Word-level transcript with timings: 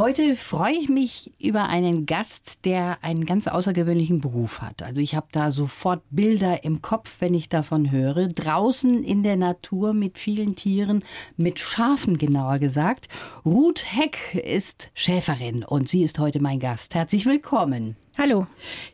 Heute 0.00 0.34
freue 0.34 0.78
ich 0.78 0.88
mich 0.88 1.30
über 1.38 1.68
einen 1.68 2.06
Gast, 2.06 2.64
der 2.64 3.04
einen 3.04 3.26
ganz 3.26 3.46
außergewöhnlichen 3.46 4.22
Beruf 4.22 4.62
hat. 4.62 4.82
Also 4.82 5.02
ich 5.02 5.14
habe 5.14 5.26
da 5.30 5.50
sofort 5.50 6.00
Bilder 6.08 6.64
im 6.64 6.80
Kopf, 6.80 7.20
wenn 7.20 7.34
ich 7.34 7.50
davon 7.50 7.90
höre. 7.90 8.28
Draußen 8.28 9.04
in 9.04 9.22
der 9.22 9.36
Natur 9.36 9.92
mit 9.92 10.18
vielen 10.18 10.56
Tieren, 10.56 11.04
mit 11.36 11.58
Schafen 11.58 12.16
genauer 12.16 12.60
gesagt. 12.60 13.10
Ruth 13.44 13.84
Heck 13.84 14.36
ist 14.36 14.90
Schäferin 14.94 15.64
und 15.64 15.90
sie 15.90 16.02
ist 16.02 16.18
heute 16.18 16.40
mein 16.40 16.60
Gast. 16.60 16.94
Herzlich 16.94 17.26
willkommen. 17.26 17.94
Hallo. 18.16 18.46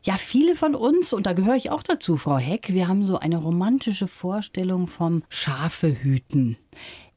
Ja, 0.02 0.16
viele 0.16 0.57
von 0.57 0.75
uns, 0.75 1.13
und 1.13 1.27
da 1.27 1.35
gehöre 1.35 1.55
ich 1.55 1.71
auch 1.71 1.85
dazu, 1.85 2.16
Frau 2.16 2.38
Heck, 2.38 2.75
wir 2.75 2.88
haben 2.88 3.05
so 3.05 3.21
eine 3.21 3.37
romantische 3.37 4.09
Vorstellung 4.09 4.88
vom 4.88 5.23
Schafehüten. 5.29 6.57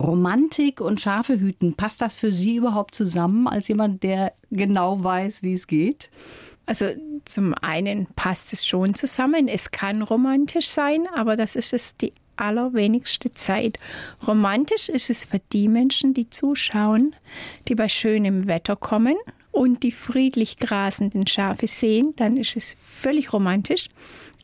Romantik 0.02 0.80
und 0.80 1.02
Schafehüten, 1.02 1.73
passt 1.73 2.02
das 2.02 2.16
für 2.16 2.31
Sie 2.31 2.55
überhaupt 2.55 2.95
zusammen 2.95 3.48
als 3.48 3.67
jemand, 3.67 4.02
der 4.03 4.34
genau 4.49 5.03
weiß, 5.03 5.44
wie 5.44 5.53
es 5.53 5.67
geht? 5.67 6.09
Also 6.66 6.85
zum 7.26 7.53
einen 7.55 8.07
passt 8.16 8.54
es 8.54 8.66
schon 8.66 8.93
zusammen. 8.93 9.48
Es 9.48 9.71
kann 9.71 10.02
romantisch 10.02 10.70
sein, 10.70 11.07
aber 11.16 11.35
das 11.35 11.55
ist 11.55 11.73
es 11.73 11.98
die 11.98 12.13
allerwenigste 12.38 13.34
Zeit. 13.34 13.77
Romantisch 14.26 14.88
ist 14.88 15.09
es 15.09 15.26
für 15.26 15.41
die 15.52 15.67
Menschen, 15.67 16.13
die 16.13 16.29
zuschauen, 16.29 17.16
die 17.68 17.76
bei 17.76 17.90
schönem 17.90 18.48
Wetter 18.48 18.77
kommen 18.77 19.18
und 19.52 19.84
die 19.84 19.91
friedlich 19.91 20.57
grasenden 20.57 21.27
Schafe 21.27 21.68
sehen, 21.68 22.13
dann 22.16 22.38
ist 22.38 22.55
es 22.55 22.77
völlig 22.79 23.34
romantisch. 23.34 23.90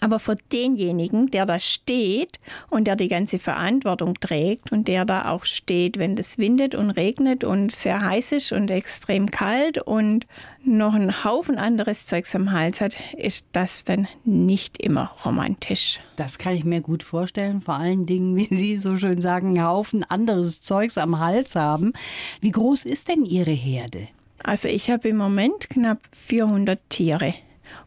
Aber 0.02 0.20
für 0.20 0.36
denjenigen, 0.52 1.32
der 1.32 1.46
da 1.46 1.58
steht 1.58 2.40
und 2.70 2.86
der 2.86 2.96
die 2.96 3.08
ganze 3.08 3.40
Verantwortung 3.40 4.16
trägt 4.20 4.72
und 4.72 4.88
der 4.88 5.06
da 5.06 5.32
auch 5.32 5.46
steht, 5.46 5.98
wenn 5.98 6.18
es 6.18 6.38
windet 6.38 6.76
und 6.76 6.92
regnet 6.92 7.44
und 7.44 7.74
sehr 7.74 8.02
heiß 8.02 8.34
ist 8.34 8.52
und 8.52 8.70
extrem 8.70 9.32
kalt 9.32 9.78
und 9.78 10.28
noch 10.64 10.94
einen 10.94 11.24
Haufen 11.24 11.58
anderes 11.58 12.06
Zeugs 12.06 12.36
am 12.36 12.52
Hals 12.52 12.82
hat, 12.82 12.96
ist 13.18 13.48
das 13.54 13.84
dann 13.84 14.08
nicht 14.24 14.78
immer 14.82 15.12
romantisch. 15.24 16.00
Das 16.18 16.40
kann 16.40 16.56
ich 16.56 16.66
mir 16.66 16.82
gut 16.82 17.04
vorstellen. 17.04 17.62
Vor 17.62 17.76
allen 17.76 18.06
Dingen, 18.06 18.36
wie 18.36 18.46
Sie 18.46 18.78
so 18.78 18.98
schön 18.98 19.22
sagen, 19.22 19.50
einen 19.50 19.66
Haufen 19.66 20.04
anderes 20.04 20.62
Zeugs 20.62 20.98
am 20.98 21.20
Hals 21.20 21.56
haben. 21.56 21.94
Wie 22.42 22.52
groß 22.52 22.86
ist 22.86 23.08
denn 23.08 23.26
Ihre 23.26 23.52
Herde? 23.52 24.08
Also 24.44 24.68
ich 24.68 24.90
habe 24.90 25.10
im 25.10 25.18
Moment 25.18 25.70
knapp 25.70 26.00
400 26.14 26.80
Tiere 26.90 27.34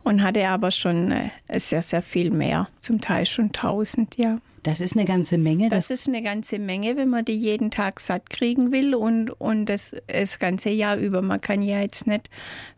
und 0.05 0.23
hatte 0.23 0.47
aber 0.49 0.71
schon 0.71 1.13
äh, 1.13 1.31
sehr, 1.59 1.83
sehr 1.83 2.03
viel 2.03 2.31
mehr, 2.31 2.69
zum 2.81 3.01
Teil 3.01 3.27
schon 3.27 3.47
1000, 3.47 4.17
ja. 4.17 4.39
Das 4.69 4.83
ist 4.83 4.93
eine 4.99 5.07
ganze 5.07 5.39
Menge. 5.39 5.71
Das, 5.71 5.89
das, 5.89 6.01
ist 6.01 6.09
eine 6.09 6.23
ganze 6.23 6.59
Menge, 6.59 6.95
wenn 6.99 7.09
man 7.09 7.25
die 7.25 7.33
jeden 7.33 7.71
Tag 7.71 8.01
satt 8.01 8.29
kriegen 8.29 8.71
will 8.71 8.95
und, 8.95 9.31
und 9.41 9.65
das, 9.65 9.97
das 10.09 10.39
ganze 10.39 10.69
Jahr 10.69 10.99
über. 10.99 11.23
Man 11.23 11.41
kann 11.41 11.63
ja 11.63 11.81
jetzt 11.81 12.07
nicht, 12.07 12.29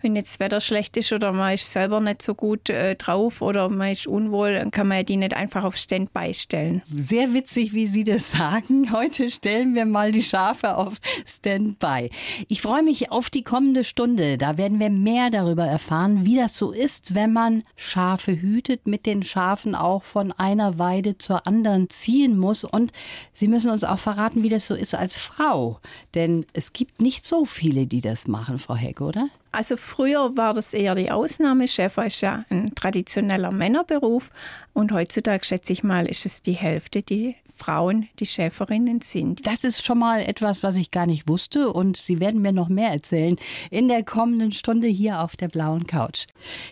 wenn 0.01 0.15
jetzt 0.15 0.35
das 0.35 0.39
Wetter 0.39 0.61
schlecht 0.61 0.97
ist 0.97 1.13
oder 1.13 1.33
man 1.33 1.55
ist 1.55 1.73
selber 1.73 1.99
nicht 1.99 2.23
so 2.23 2.37
gut 2.37 2.71
äh, 2.71 2.95
drauf 2.95 3.43
oder 3.43 3.69
man 3.69 3.91
ist 3.91 4.07
unwohl, 4.07 4.55
dann 4.55 4.71
kann 4.71 4.87
man 4.87 4.99
ja 4.99 5.03
die 5.03 5.17
nicht 5.17 5.35
einfach 5.35 5.65
auf 5.65 5.77
Standby 5.77 6.33
stellen. 6.33 6.81
Sehr 6.95 7.35
witzig, 7.35 7.75
wie 7.75 7.89
Sie 7.89 8.05
das 8.05 8.31
sagen. 8.31 8.93
Heute 8.93 9.29
stellen 9.29 9.75
wir 9.75 9.85
mal 9.85 10.13
die 10.13 10.23
Schafe 10.23 10.77
auf 10.77 10.95
Standby. 11.27 12.11
Ich 12.47 12.63
freue 12.63 12.85
mich 12.85 13.11
auf 13.11 13.31
die 13.31 13.43
kommende 13.43 13.83
Stunde. 13.83 14.39
Da 14.39 14.57
werden 14.57 14.79
wir 14.79 14.91
mehr 14.91 15.31
darüber 15.31 15.65
erfahren, 15.65 16.25
wie 16.25 16.37
das 16.37 16.57
so 16.57 16.71
ist, 16.71 17.17
wenn 17.17 17.33
man 17.33 17.65
Schafe 17.75 18.41
hütet, 18.41 18.87
mit 18.87 19.07
den 19.07 19.25
Schafen 19.25 19.75
auch 19.75 20.05
von 20.05 20.31
einer 20.31 20.79
Weide 20.79 21.19
zur 21.19 21.49
anderen 21.49 21.80
anderen 21.81 21.91
ziehen 21.91 22.39
muss. 22.39 22.65
Und 22.65 22.93
Sie 23.33 23.49
müssen 23.49 23.71
uns 23.71 23.85
auch 23.85 23.99
verraten, 23.99 24.43
wie 24.43 24.49
das 24.49 24.67
so 24.67 24.75
ist 24.75 24.95
als 24.95 25.17
Frau. 25.17 25.81
Denn 26.15 26.47
es 26.53 26.73
gibt 26.73 27.01
nicht 27.01 27.25
so 27.25 27.45
viele, 27.45 27.87
die 27.87 28.01
das 28.01 28.29
machen, 28.29 28.59
Frau 28.59 28.75
Heck, 28.75 29.01
oder? 29.01 29.29
Also 29.53 29.77
früher 29.77 30.37
war 30.37 30.55
das 30.55 30.75
eher 30.75 30.95
die 30.95 31.11
Ausnahme. 31.11 31.67
Schäfer 31.67 32.07
ist 32.07 32.21
ja 32.21 32.45
ein 32.51 32.75
traditioneller 32.75 33.53
Männerberuf 33.53 34.31
und 34.75 34.93
heutzutage 34.93 35.45
schätze 35.45 35.73
ich 35.73 35.83
mal, 35.83 36.07
ist 36.07 36.25
es 36.25 36.43
die 36.43 36.53
Hälfte, 36.53 37.03
die 37.03 37.35
Frauen 37.61 38.09
die 38.19 38.27
Schäferinnen 38.27 39.01
sind. 39.03 39.47
Das 39.47 39.65
ist 39.65 39.85
schon 39.85 39.99
mal 39.99 40.21
etwas, 40.23 40.63
was 40.63 40.77
ich 40.77 40.91
gar 40.91 41.07
nicht 41.07 41.29
wusste 41.29 41.73
und 41.73 41.97
Sie 41.97 42.19
werden 42.19 42.41
mir 42.41 42.53
noch 42.53 42.69
mehr 42.69 42.91
erzählen 42.91 43.37
in 43.71 43.89
der 43.89 44.03
kommenden 44.03 44.53
Stunde 44.53 44.89
hier 44.89 45.21
auf 45.21 45.37
der 45.37 45.49
blauen 45.49 45.87
Couch. 45.87 46.27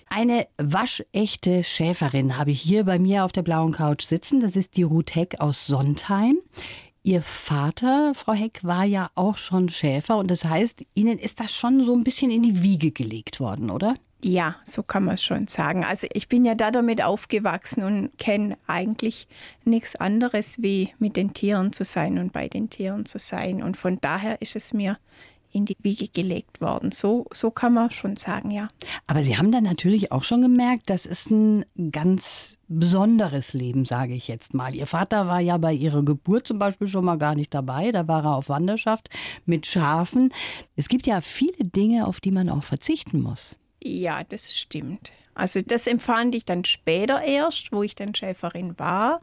Eine 0.09 0.49
waschechte 0.57 1.63
Schäferin 1.63 2.39
habe 2.39 2.53
ich 2.53 2.61
hier 2.61 2.85
bei 2.85 2.99
mir 2.99 3.25
auf 3.25 3.33
der 3.33 3.43
blauen 3.43 3.73
Couch 3.73 4.05
sitzen. 4.05 4.41
Das 4.41 4.57
ist 4.57 4.77
die 4.77 4.83
Ruth 4.83 5.15
Heck 5.15 5.41
aus 5.41 5.67
Sontheim. 5.67 6.39
Ihr 7.03 7.23
Vater, 7.23 8.13
Frau 8.15 8.33
Heck, 8.33 8.61
war 8.65 8.85
ja 8.85 9.11
auch 9.15 9.37
schon 9.37 9.69
Schäfer 9.69 10.17
und 10.17 10.31
das 10.31 10.45
heißt, 10.45 10.85
Ihnen 10.95 11.19
ist 11.19 11.41
das 11.41 11.55
schon 11.55 11.85
so 11.85 11.95
ein 11.95 12.05
bisschen 12.05 12.31
in 12.31 12.43
die 12.43 12.63
Wiege 12.63 12.91
gelegt 12.91 13.41
worden, 13.41 13.71
oder? 13.71 13.95
Ja, 14.21 14.57
so 14.65 14.83
kann 14.83 15.05
man 15.05 15.17
schon 15.17 15.47
sagen. 15.47 15.85
Also 15.85 16.09
ich 16.13 16.29
bin 16.29 16.45
ja 16.45 16.57
da 16.57 16.73
damit 16.73 17.03
aufgewachsen 17.03 17.85
und 17.85 18.19
kenne 18.19 18.59
eigentlich 18.67 19.29
nichts 19.65 19.95
anderes, 19.95 20.61
wie 20.61 20.93
mit 20.99 21.17
den 21.17 21.35
Tieren 21.35 21.73
zu 21.73 21.85
sein 21.85 22.19
und 22.19 22.33
bei 22.33 22.49
den 22.49 22.69
Tieren 22.69 23.07
zu 23.07 23.19
sein. 23.19 23.63
Und 23.63 23.77
von 23.77 24.01
daher 24.01 24.43
ist 24.43 24.57
es 24.57 24.73
mir 24.73 24.99
in 25.53 25.65
die 25.65 25.77
Wiege 25.83 26.09
gelegt 26.09 26.61
worden. 26.61 26.93
So, 26.93 27.27
so 27.33 27.51
kann 27.51 27.73
man 27.75 27.91
schon 27.91 28.17
sagen, 28.17 28.51
ja. 28.51 28.69
Aber 29.07 29.23
Sie 29.23 29.37
haben 29.39 29.53
dann 29.53 29.65
natürlich 29.65 30.13
auch 30.13 30.23
schon 30.23 30.43
gemerkt, 30.43 30.91
das 30.91 31.07
ist 31.07 31.31
ein 31.31 31.65
ganz 31.91 32.59
besonderes 32.69 33.55
Leben, 33.55 33.85
sage 33.85 34.15
ich 34.15 34.29
jetzt 34.29 34.53
mal. 34.53 34.75
Ihr 34.75 34.87
Vater 34.87 35.27
war 35.27 35.41
ja 35.41 35.57
bei 35.57 35.73
Ihrer 35.73 36.03
Geburt 36.03 36.47
zum 36.47 36.59
Beispiel 36.59 36.87
schon 36.87 37.05
mal 37.05 37.19
gar 37.19 37.35
nicht 37.35 37.55
dabei. 37.55 37.93
Da 37.93 38.07
war 38.09 38.25
er 38.25 38.37
auf 38.37 38.49
Wanderschaft 38.49 39.09
mit 39.47 39.67
Schafen. 39.67 40.33
Es 40.77 40.89
gibt 40.89 41.07
ja 41.07 41.21
viele 41.21 41.65
Dinge, 41.65 42.07
auf 42.07 42.21
die 42.21 42.31
man 42.31 42.51
auch 42.51 42.65
verzichten 42.65 43.23
muss. 43.23 43.58
Ja, 43.83 44.25
das 44.25 44.57
stimmt. 44.57 45.13
Also 45.35 45.63
das 45.63 45.87
empfand 45.87 46.35
ich 46.35 46.45
dann 46.45 46.65
später 46.65 47.23
erst, 47.23 47.73
wo 47.73 47.83
ich 47.83 47.95
dann 47.95 48.15
Schäferin 48.15 48.79
war. 48.79 49.21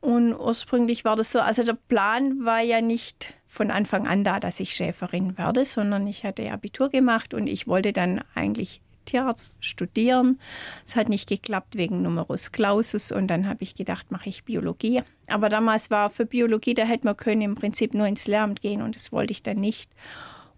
Und 0.00 0.34
ursprünglich 0.34 1.04
war 1.04 1.14
das 1.14 1.30
so, 1.30 1.38
also 1.38 1.62
der 1.62 1.74
Plan 1.74 2.44
war 2.44 2.60
ja 2.60 2.80
nicht 2.80 3.34
von 3.46 3.70
Anfang 3.70 4.08
an 4.08 4.24
da, 4.24 4.40
dass 4.40 4.58
ich 4.58 4.74
Schäferin 4.74 5.38
werde, 5.38 5.64
sondern 5.64 6.06
ich 6.08 6.24
hatte 6.24 6.50
Abitur 6.50 6.88
gemacht 6.88 7.34
und 7.34 7.46
ich 7.46 7.68
wollte 7.68 7.92
dann 7.92 8.24
eigentlich 8.34 8.80
Tierarzt 9.04 9.56
studieren. 9.60 10.40
Es 10.86 10.96
hat 10.96 11.08
nicht 11.08 11.28
geklappt 11.28 11.76
wegen 11.76 12.02
Numerus 12.02 12.50
Clausus 12.50 13.12
und 13.12 13.28
dann 13.28 13.48
habe 13.48 13.62
ich 13.62 13.74
gedacht, 13.74 14.10
mache 14.10 14.28
ich 14.28 14.44
Biologie. 14.44 15.02
Aber 15.28 15.48
damals 15.48 15.90
war 15.90 16.10
für 16.10 16.26
Biologie, 16.26 16.74
da 16.74 16.84
hätte 16.84 17.06
man 17.06 17.16
können 17.16 17.42
im 17.42 17.54
Prinzip 17.54 17.94
nur 17.94 18.06
ins 18.06 18.26
Lehramt 18.26 18.60
gehen 18.62 18.82
und 18.82 18.96
das 18.96 19.12
wollte 19.12 19.32
ich 19.32 19.42
dann 19.42 19.58
nicht. 19.58 19.90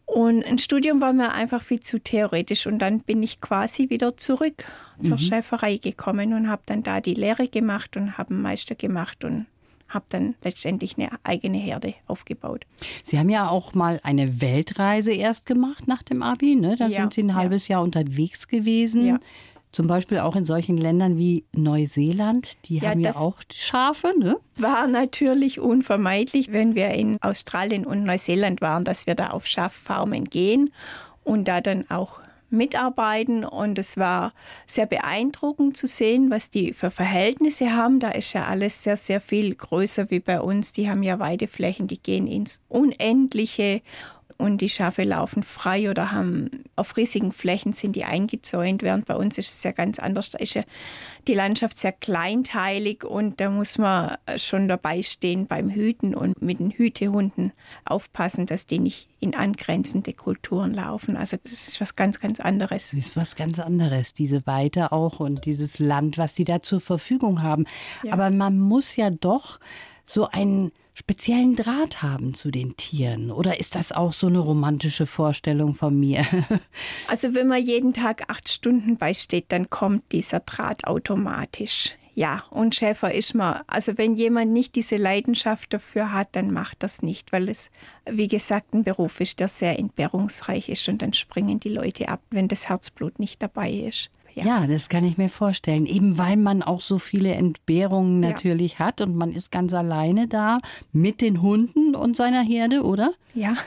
Und 0.06 0.44
ein 0.44 0.58
Studium 0.58 1.00
war 1.00 1.12
mir 1.12 1.32
einfach 1.32 1.62
viel 1.62 1.80
zu 1.80 1.98
theoretisch 1.98 2.66
und 2.66 2.78
dann 2.78 3.00
bin 3.00 3.22
ich 3.22 3.40
quasi 3.40 3.88
wieder 3.90 4.16
zurück 4.16 4.64
zur 5.00 5.14
mhm. 5.14 5.18
Schäferei 5.18 5.78
gekommen 5.78 6.34
und 6.34 6.48
habe 6.48 6.62
dann 6.66 6.82
da 6.82 7.00
die 7.00 7.14
Lehre 7.14 7.48
gemacht 7.48 7.96
und 7.96 8.18
habe 8.18 8.30
einen 8.30 8.42
Meister 8.42 8.74
gemacht 8.74 9.24
und 9.24 9.46
habe 9.88 10.04
dann 10.10 10.34
letztendlich 10.42 10.98
eine 10.98 11.10
eigene 11.22 11.58
Herde 11.58 11.94
aufgebaut. 12.06 12.66
Sie 13.02 13.18
haben 13.18 13.30
ja 13.30 13.48
auch 13.48 13.74
mal 13.74 14.00
eine 14.02 14.40
Weltreise 14.40 15.12
erst 15.12 15.46
gemacht 15.46 15.88
nach 15.88 16.02
dem 16.02 16.22
Abi, 16.22 16.56
ne? 16.56 16.76
Da 16.76 16.88
ja, 16.88 17.00
sind 17.00 17.14
Sie 17.14 17.22
ein 17.22 17.34
halbes 17.34 17.68
ja. 17.68 17.76
Jahr 17.76 17.82
unterwegs 17.82 18.48
gewesen. 18.48 19.06
Ja. 19.06 19.20
Zum 19.74 19.88
Beispiel 19.88 20.20
auch 20.20 20.36
in 20.36 20.44
solchen 20.44 20.76
Ländern 20.76 21.18
wie 21.18 21.42
Neuseeland, 21.50 22.52
die 22.68 22.78
ja, 22.78 22.90
haben 22.90 23.00
ja 23.00 23.16
auch 23.16 23.40
Schafe, 23.52 24.14
ne? 24.16 24.36
War 24.56 24.86
natürlich 24.86 25.58
unvermeidlich, 25.58 26.52
wenn 26.52 26.76
wir 26.76 26.90
in 26.90 27.20
Australien 27.20 27.84
und 27.84 28.04
Neuseeland 28.04 28.60
waren, 28.60 28.84
dass 28.84 29.08
wir 29.08 29.16
da 29.16 29.30
auf 29.30 29.48
Schaffarmen 29.48 30.26
gehen 30.26 30.72
und 31.24 31.48
da 31.48 31.60
dann 31.60 31.90
auch 31.90 32.20
mitarbeiten 32.50 33.44
und 33.44 33.76
es 33.76 33.96
war 33.96 34.32
sehr 34.64 34.86
beeindruckend 34.86 35.76
zu 35.76 35.88
sehen, 35.88 36.30
was 36.30 36.50
die 36.50 36.72
für 36.72 36.92
Verhältnisse 36.92 37.74
haben. 37.74 37.98
Da 37.98 38.10
ist 38.10 38.32
ja 38.32 38.44
alles 38.44 38.84
sehr, 38.84 38.96
sehr 38.96 39.20
viel 39.20 39.56
größer 39.56 40.08
wie 40.08 40.20
bei 40.20 40.40
uns. 40.40 40.72
Die 40.72 40.88
haben 40.88 41.02
ja 41.02 41.18
Weideflächen, 41.18 41.88
die 41.88 42.00
gehen 42.00 42.28
ins 42.28 42.60
Unendliche 42.68 43.82
und 44.38 44.58
die 44.60 44.68
Schafe 44.68 45.04
laufen 45.04 45.42
frei 45.42 45.90
oder 45.90 46.12
haben 46.12 46.50
auf 46.76 46.96
riesigen 46.96 47.32
Flächen 47.32 47.72
sind 47.72 47.96
die 47.96 48.04
eingezäunt, 48.04 48.82
während 48.82 49.06
bei 49.06 49.16
uns 49.16 49.38
ist 49.38 49.52
es 49.52 49.62
ja 49.62 49.72
ganz 49.72 49.98
anders. 49.98 50.30
Da 50.30 50.38
ist 50.38 50.54
ja 50.54 50.62
die 51.26 51.34
Landschaft 51.34 51.78
sehr 51.78 51.92
kleinteilig 51.92 53.04
und 53.04 53.40
da 53.40 53.50
muss 53.50 53.78
man 53.78 54.16
schon 54.36 54.68
dabei 54.68 55.02
stehen 55.02 55.46
beim 55.46 55.70
Hüten 55.70 56.14
und 56.14 56.42
mit 56.42 56.58
den 56.58 56.70
Hütehunden 56.70 57.52
aufpassen, 57.84 58.46
dass 58.46 58.66
die 58.66 58.78
nicht 58.78 59.08
in 59.20 59.34
angrenzende 59.34 60.12
Kulturen 60.12 60.74
laufen. 60.74 61.16
Also 61.16 61.36
das 61.42 61.68
ist 61.68 61.80
was 61.80 61.96
ganz, 61.96 62.20
ganz 62.20 62.40
anderes. 62.40 62.90
Das 62.90 63.00
ist 63.00 63.16
was 63.16 63.36
ganz 63.36 63.58
anderes, 63.58 64.14
diese 64.14 64.46
Weite 64.46 64.92
auch 64.92 65.20
und 65.20 65.46
dieses 65.46 65.78
Land, 65.78 66.18
was 66.18 66.34
sie 66.34 66.44
da 66.44 66.60
zur 66.60 66.80
Verfügung 66.80 67.42
haben. 67.42 67.64
Ja. 68.02 68.12
Aber 68.12 68.30
man 68.30 68.58
muss 68.58 68.96
ja 68.96 69.10
doch 69.10 69.60
so 70.04 70.28
ein 70.28 70.72
speziellen 70.94 71.56
Draht 71.56 72.02
haben 72.02 72.34
zu 72.34 72.50
den 72.50 72.76
Tieren? 72.76 73.30
Oder 73.30 73.58
ist 73.60 73.74
das 73.74 73.92
auch 73.92 74.12
so 74.12 74.28
eine 74.28 74.38
romantische 74.38 75.06
Vorstellung 75.06 75.74
von 75.74 75.98
mir? 75.98 76.24
Also 77.08 77.34
wenn 77.34 77.48
man 77.48 77.62
jeden 77.62 77.92
Tag 77.92 78.28
acht 78.28 78.48
Stunden 78.48 78.96
beisteht, 78.96 79.46
dann 79.48 79.70
kommt 79.70 80.12
dieser 80.12 80.40
Draht 80.40 80.84
automatisch. 80.84 81.96
Ja, 82.14 82.44
und 82.50 82.74
Schäfer 82.74 83.12
ist 83.12 83.34
man. 83.34 83.62
Also 83.66 83.98
wenn 83.98 84.14
jemand 84.14 84.52
nicht 84.52 84.76
diese 84.76 84.96
Leidenschaft 84.96 85.72
dafür 85.72 86.12
hat, 86.12 86.28
dann 86.32 86.52
macht 86.52 86.82
das 86.82 87.02
nicht, 87.02 87.32
weil 87.32 87.48
es, 87.48 87.70
wie 88.08 88.28
gesagt, 88.28 88.72
ein 88.72 88.84
Beruf 88.84 89.20
ist, 89.20 89.40
der 89.40 89.48
sehr 89.48 89.78
entbehrungsreich 89.78 90.68
ist 90.68 90.88
und 90.88 91.02
dann 91.02 91.12
springen 91.12 91.58
die 91.58 91.70
Leute 91.70 92.08
ab, 92.08 92.20
wenn 92.30 92.48
das 92.48 92.68
Herzblut 92.68 93.18
nicht 93.18 93.42
dabei 93.42 93.70
ist. 93.70 94.10
Ja. 94.34 94.44
ja. 94.44 94.66
das 94.66 94.88
kann 94.88 95.04
ich 95.04 95.18
mir 95.18 95.28
vorstellen. 95.28 95.86
Eben 95.86 96.18
weil 96.18 96.36
man 96.36 96.62
auch 96.62 96.80
so 96.80 96.98
viele 96.98 97.32
Entbehrungen 97.32 98.20
natürlich 98.20 98.74
ja. 98.74 98.78
hat 98.80 99.00
und 99.00 99.16
man 99.16 99.32
ist 99.32 99.50
ganz 99.50 99.72
alleine 99.74 100.28
da 100.28 100.58
mit 100.92 101.20
den 101.20 101.42
Hunden 101.42 101.94
und 101.94 102.16
seiner 102.16 102.42
Herde, 102.42 102.82
oder? 102.82 103.12
Ja. 103.34 103.54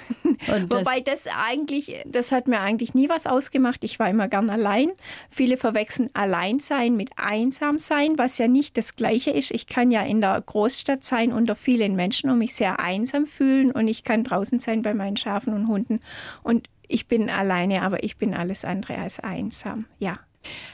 Das 0.47 0.69
Wobei 0.69 1.01
das 1.01 1.25
eigentlich, 1.27 2.05
das 2.05 2.31
hat 2.31 2.47
mir 2.47 2.59
eigentlich 2.59 2.93
nie 2.93 3.09
was 3.09 3.25
ausgemacht. 3.25 3.83
Ich 3.83 3.97
war 3.97 4.09
immer 4.09 4.27
gern 4.27 4.49
allein. 4.49 4.91
Viele 5.31 5.57
verwechseln 5.57 6.09
Alleinsein 6.13 6.95
mit 6.95 7.09
Einsamsein, 7.17 8.17
was 8.17 8.37
ja 8.37 8.47
nicht 8.47 8.77
das 8.77 8.95
Gleiche 8.95 9.31
ist. 9.31 9.51
Ich 9.51 9.65
kann 9.65 9.89
ja 9.89 10.03
in 10.03 10.21
der 10.21 10.39
Großstadt 10.39 11.03
sein 11.03 11.33
unter 11.33 11.55
vielen 11.55 11.95
Menschen 11.95 12.29
und 12.29 12.37
mich 12.37 12.55
sehr 12.55 12.79
einsam 12.79 13.25
fühlen 13.25 13.71
und 13.71 13.87
ich 13.87 14.03
kann 14.03 14.23
draußen 14.23 14.59
sein 14.59 14.83
bei 14.83 14.93
meinen 14.93 15.17
Schafen 15.17 15.53
und 15.53 15.67
Hunden 15.67 15.99
und 16.43 16.69
ich 16.87 17.07
bin 17.07 17.29
alleine, 17.29 17.81
aber 17.81 18.03
ich 18.03 18.17
bin 18.17 18.33
alles 18.33 18.63
andere 18.63 18.97
als 18.97 19.19
einsam. 19.19 19.85
Ja. 19.99 20.19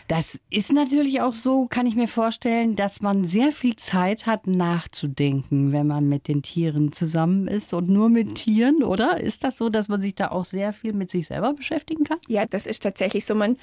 Das 0.07 0.39
ist 0.49 0.73
natürlich 0.73 1.21
auch 1.21 1.33
so, 1.33 1.67
kann 1.67 1.85
ich 1.85 1.95
mir 1.95 2.07
vorstellen, 2.07 2.75
dass 2.75 3.01
man 3.01 3.23
sehr 3.23 3.51
viel 3.51 3.75
Zeit 3.75 4.25
hat 4.25 4.47
nachzudenken, 4.47 5.71
wenn 5.71 5.87
man 5.87 6.07
mit 6.09 6.27
den 6.27 6.41
Tieren 6.41 6.91
zusammen 6.91 7.47
ist 7.47 7.73
und 7.73 7.89
nur 7.89 8.09
mit 8.09 8.35
Tieren, 8.35 8.83
oder? 8.83 9.19
Ist 9.21 9.43
das 9.43 9.57
so, 9.57 9.69
dass 9.69 9.87
man 9.87 10.01
sich 10.01 10.15
da 10.15 10.29
auch 10.31 10.45
sehr 10.45 10.73
viel 10.73 10.93
mit 10.93 11.09
sich 11.09 11.27
selber 11.27 11.53
beschäftigen 11.53 12.03
kann? 12.03 12.19
Ja, 12.27 12.45
das 12.45 12.67
ist 12.67 12.83
tatsächlich 12.83 13.25
so. 13.25 13.33
Man, 13.33 13.57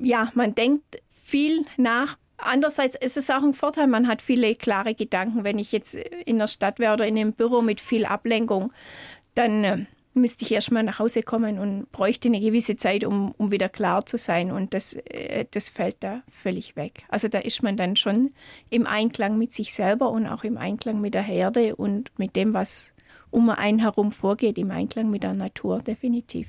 ja, 0.00 0.30
man 0.34 0.54
denkt 0.54 1.02
viel 1.22 1.64
nach, 1.76 2.16
Andererseits 2.42 2.96
ist 2.96 3.18
es 3.18 3.28
auch 3.28 3.42
ein 3.42 3.52
Vorteil, 3.52 3.86
man 3.86 4.08
hat 4.08 4.22
viele 4.22 4.54
klare 4.54 4.94
Gedanken. 4.94 5.44
Wenn 5.44 5.58
ich 5.58 5.72
jetzt 5.72 5.94
in 5.94 6.38
der 6.38 6.46
Stadt 6.46 6.78
wäre 6.78 6.94
oder 6.94 7.06
in 7.06 7.18
einem 7.18 7.34
Büro 7.34 7.60
mit 7.60 7.82
viel 7.82 8.06
Ablenkung, 8.06 8.72
dann 9.34 9.64
äh, 9.64 9.84
müsste 10.14 10.44
ich 10.44 10.52
erstmal 10.52 10.82
nach 10.82 10.98
Hause 10.98 11.22
kommen 11.22 11.58
und 11.58 11.90
bräuchte 11.92 12.28
eine 12.28 12.40
gewisse 12.40 12.76
Zeit, 12.76 13.04
um, 13.04 13.32
um 13.32 13.50
wieder 13.50 13.68
klar 13.68 14.06
zu 14.06 14.18
sein. 14.18 14.50
Und 14.50 14.74
das, 14.74 14.94
äh, 14.94 15.44
das 15.50 15.68
fällt 15.68 15.96
da 16.00 16.22
völlig 16.28 16.76
weg. 16.76 17.04
Also 17.08 17.28
da 17.28 17.38
ist 17.38 17.62
man 17.62 17.76
dann 17.76 17.96
schon 17.96 18.32
im 18.70 18.86
Einklang 18.86 19.38
mit 19.38 19.52
sich 19.52 19.72
selber 19.72 20.10
und 20.10 20.26
auch 20.26 20.44
im 20.44 20.58
Einklang 20.58 21.00
mit 21.00 21.14
der 21.14 21.22
Herde 21.22 21.76
und 21.76 22.10
mit 22.18 22.36
dem, 22.36 22.54
was 22.54 22.92
um 23.30 23.48
einen 23.50 23.78
herum 23.78 24.12
vorgeht, 24.12 24.58
im 24.58 24.70
Einklang 24.70 25.10
mit 25.10 25.22
der 25.22 25.34
Natur, 25.34 25.80
definitiv. 25.80 26.48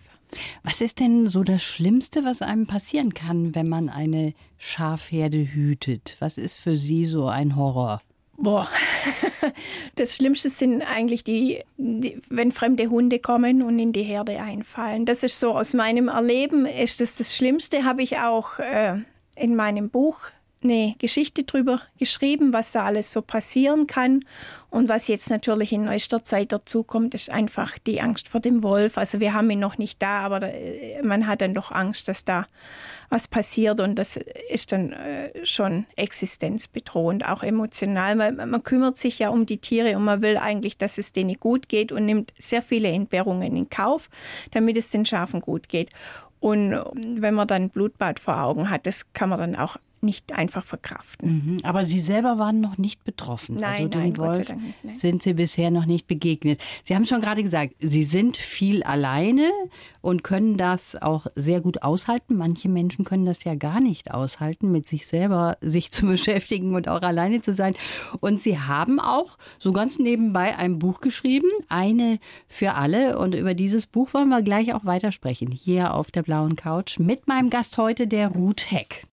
Was 0.63 0.81
ist 0.81 0.99
denn 0.99 1.27
so 1.27 1.43
das 1.43 1.61
Schlimmste, 1.61 2.23
was 2.23 2.41
einem 2.41 2.65
passieren 2.65 3.13
kann, 3.13 3.53
wenn 3.53 3.67
man 3.67 3.89
eine 3.89 4.33
Schafherde 4.57 5.37
hütet? 5.37 6.15
Was 6.19 6.37
ist 6.37 6.57
für 6.57 6.75
Sie 6.75 7.05
so 7.05 7.27
ein 7.27 7.55
Horror? 7.55 8.01
Boah, 8.41 8.67
das 9.95 10.15
Schlimmste 10.15 10.49
sind 10.49 10.81
eigentlich 10.81 11.23
die, 11.23 11.61
die, 11.77 12.19
wenn 12.27 12.51
fremde 12.51 12.89
Hunde 12.89 13.19
kommen 13.19 13.61
und 13.61 13.77
in 13.77 13.93
die 13.93 14.01
Herde 14.01 14.41
einfallen. 14.41 15.05
Das 15.05 15.21
ist 15.21 15.39
so 15.39 15.55
aus 15.55 15.75
meinem 15.75 16.07
Erleben, 16.07 16.65
ist 16.65 17.01
das 17.01 17.17
das 17.17 17.35
Schlimmste, 17.35 17.83
habe 17.83 18.01
ich 18.01 18.17
auch 18.17 18.57
äh, 18.57 18.97
in 19.35 19.55
meinem 19.55 19.91
Buch 19.91 20.21
eine 20.63 20.95
Geschichte 20.99 21.43
drüber 21.43 21.81
geschrieben, 21.97 22.53
was 22.53 22.71
da 22.71 22.83
alles 22.83 23.11
so 23.11 23.21
passieren 23.21 23.87
kann. 23.87 24.25
Und 24.69 24.87
was 24.87 25.09
jetzt 25.09 25.29
natürlich 25.29 25.73
in 25.73 25.83
neuester 25.83 26.23
Zeit 26.23 26.51
dazu 26.53 26.83
kommt, 26.83 27.13
ist 27.13 27.29
einfach 27.29 27.77
die 27.77 27.99
Angst 27.99 28.29
vor 28.29 28.39
dem 28.39 28.63
Wolf. 28.63 28.97
Also 28.97 29.19
wir 29.19 29.33
haben 29.33 29.49
ihn 29.49 29.59
noch 29.59 29.77
nicht 29.77 30.01
da, 30.01 30.21
aber 30.21 30.39
da, 30.39 30.47
man 31.03 31.27
hat 31.27 31.41
dann 31.41 31.53
doch 31.53 31.71
Angst, 31.71 32.07
dass 32.07 32.23
da 32.23 32.47
was 33.09 33.27
passiert 33.27 33.81
und 33.81 33.95
das 33.95 34.17
ist 34.49 34.71
dann 34.71 34.93
äh, 34.93 35.45
schon 35.45 35.85
existenzbedrohend, 35.97 37.27
auch 37.27 37.43
emotional. 37.43 38.15
Man, 38.15 38.37
man 38.49 38.63
kümmert 38.63 38.97
sich 38.97 39.19
ja 39.19 39.29
um 39.29 39.45
die 39.45 39.57
Tiere 39.57 39.97
und 39.97 40.05
man 40.05 40.21
will 40.21 40.37
eigentlich, 40.37 40.77
dass 40.77 40.97
es 40.97 41.11
denen 41.11 41.37
gut 41.37 41.67
geht 41.67 41.91
und 41.91 42.05
nimmt 42.05 42.33
sehr 42.39 42.61
viele 42.61 42.87
Entbehrungen 42.87 43.55
in 43.55 43.69
Kauf, 43.69 44.09
damit 44.51 44.77
es 44.77 44.89
den 44.89 45.05
Schafen 45.05 45.41
gut 45.41 45.67
geht. 45.67 45.89
Und 46.39 46.73
wenn 46.95 47.35
man 47.35 47.47
dann 47.47 47.69
Blutbad 47.69 48.19
vor 48.19 48.41
Augen 48.41 48.69
hat, 48.69 48.87
das 48.87 49.13
kann 49.13 49.29
man 49.29 49.39
dann 49.39 49.55
auch 49.55 49.77
nicht 50.03 50.33
einfach 50.33 50.63
verkraften. 50.63 51.31
Mhm, 51.31 51.57
aber 51.63 51.83
Sie 51.83 51.99
selber 51.99 52.37
waren 52.37 52.61
noch 52.61 52.77
nicht 52.77 53.03
betroffen. 53.03 53.55
Nein, 53.55 53.75
also 53.75 53.87
dem 53.87 54.01
nein, 54.01 54.17
Wolf 54.17 54.53
nicht, 54.55 54.97
sind 54.97 55.23
Sie 55.23 55.33
bisher 55.33 55.71
noch 55.71 55.85
nicht 55.85 56.07
begegnet. 56.07 56.59
Sie 56.83 56.95
haben 56.95 57.05
schon 57.05 57.21
gerade 57.21 57.43
gesagt, 57.43 57.73
Sie 57.79 58.03
sind 58.03 58.37
viel 58.37 58.83
alleine 58.83 59.51
und 60.01 60.23
können 60.23 60.57
das 60.57 61.01
auch 61.01 61.27
sehr 61.35 61.61
gut 61.61 61.83
aushalten. 61.83 62.35
Manche 62.35 62.69
Menschen 62.69 63.05
können 63.05 63.25
das 63.25 63.43
ja 63.43 63.55
gar 63.55 63.79
nicht 63.79 64.11
aushalten, 64.11 64.71
mit 64.71 64.85
sich 64.85 65.07
selber 65.07 65.57
sich 65.61 65.91
zu 65.91 66.05
beschäftigen 66.07 66.75
und 66.75 66.87
auch 66.87 67.01
alleine 67.01 67.41
zu 67.41 67.53
sein. 67.53 67.75
Und 68.19 68.41
Sie 68.41 68.59
haben 68.59 68.99
auch 68.99 69.37
so 69.59 69.71
ganz 69.71 69.99
nebenbei 69.99 70.57
ein 70.57 70.79
Buch 70.79 71.01
geschrieben, 71.01 71.47
eine 71.69 72.19
für 72.47 72.73
alle. 72.73 73.19
Und 73.19 73.35
über 73.35 73.53
dieses 73.53 73.87
Buch 73.87 74.13
wollen 74.13 74.29
wir 74.29 74.41
gleich 74.41 74.73
auch 74.73 74.85
weitersprechen, 74.85 75.51
hier 75.51 75.93
auf 75.93 76.11
der 76.11 76.23
blauen 76.23 76.55
Couch 76.55 76.99
mit 76.99 77.27
meinem 77.27 77.49
Gast 77.49 77.77
heute, 77.77 78.07
der 78.07 78.29
Ruth 78.29 78.71
Heck. 78.71 79.07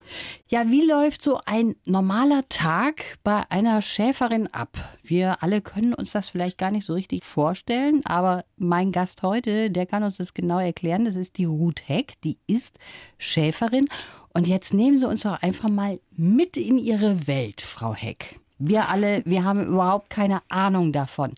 Ja, 0.47 0.69
wie 0.69 0.78
läuft 0.81 1.21
so 1.21 1.39
ein 1.45 1.75
normaler 1.85 2.47
Tag 2.49 3.17
bei 3.23 3.43
einer 3.49 3.81
Schäferin 3.81 4.47
ab? 4.53 4.77
Wir 5.03 5.41
alle 5.41 5.61
können 5.61 5.93
uns 5.93 6.11
das 6.11 6.29
vielleicht 6.29 6.57
gar 6.57 6.71
nicht 6.71 6.85
so 6.85 6.93
richtig 6.93 7.23
vorstellen, 7.23 8.05
aber 8.05 8.45
mein 8.57 8.91
Gast 8.91 9.23
heute, 9.23 9.71
der 9.71 9.85
kann 9.85 10.03
uns 10.03 10.17
das 10.17 10.33
genau 10.33 10.59
erklären. 10.59 11.05
Das 11.05 11.15
ist 11.15 11.37
die 11.37 11.45
Ruth 11.45 11.87
Heck, 11.87 12.13
die 12.23 12.37
ist 12.47 12.77
Schäferin. 13.17 13.87
Und 14.33 14.47
jetzt 14.47 14.73
nehmen 14.73 14.97
Sie 14.99 15.07
uns 15.07 15.23
doch 15.23 15.41
einfach 15.41 15.69
mal 15.69 15.99
mit 16.11 16.57
in 16.57 16.77
Ihre 16.77 17.27
Welt, 17.27 17.61
Frau 17.61 17.93
Heck. 17.93 18.39
Wir 18.59 18.89
alle, 18.89 19.23
wir 19.25 19.43
haben 19.43 19.65
überhaupt 19.65 20.09
keine 20.09 20.41
Ahnung 20.49 20.91
davon. 20.91 21.33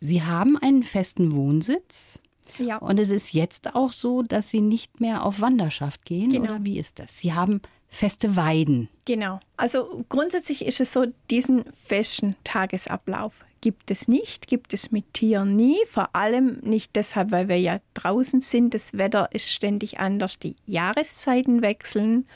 Sie 0.00 0.22
haben 0.22 0.56
einen 0.56 0.82
festen 0.82 1.32
Wohnsitz. 1.32 2.20
Ja. 2.58 2.78
Und 2.78 2.98
es 2.98 3.10
ist 3.10 3.32
jetzt 3.32 3.74
auch 3.74 3.92
so, 3.92 4.22
dass 4.22 4.50
Sie 4.50 4.60
nicht 4.60 5.00
mehr 5.00 5.24
auf 5.24 5.40
Wanderschaft 5.40 6.04
gehen, 6.04 6.30
Genau. 6.30 6.44
oder 6.44 6.64
wie 6.64 6.78
ist 6.78 6.98
das? 6.98 7.18
Sie 7.18 7.32
haben 7.32 7.60
feste 7.94 8.36
Weiden. 8.36 8.88
Genau. 9.04 9.40
Also 9.56 10.04
grundsätzlich 10.08 10.64
ist 10.64 10.80
es 10.80 10.92
so, 10.92 11.06
diesen 11.30 11.64
festen 11.72 12.36
Tagesablauf 12.44 13.34
gibt 13.60 13.90
es 13.90 14.08
nicht, 14.08 14.46
gibt 14.46 14.74
es 14.74 14.92
mit 14.92 15.14
Tieren 15.14 15.56
nie, 15.56 15.78
vor 15.86 16.14
allem 16.14 16.58
nicht 16.60 16.96
deshalb, 16.96 17.30
weil 17.30 17.48
wir 17.48 17.58
ja 17.58 17.80
draußen 17.94 18.42
sind. 18.42 18.74
Das 18.74 18.98
Wetter 18.98 19.28
ist 19.32 19.50
ständig 19.50 20.00
anders, 20.00 20.38
die 20.38 20.56
Jahreszeiten 20.66 21.62
wechseln. 21.62 22.26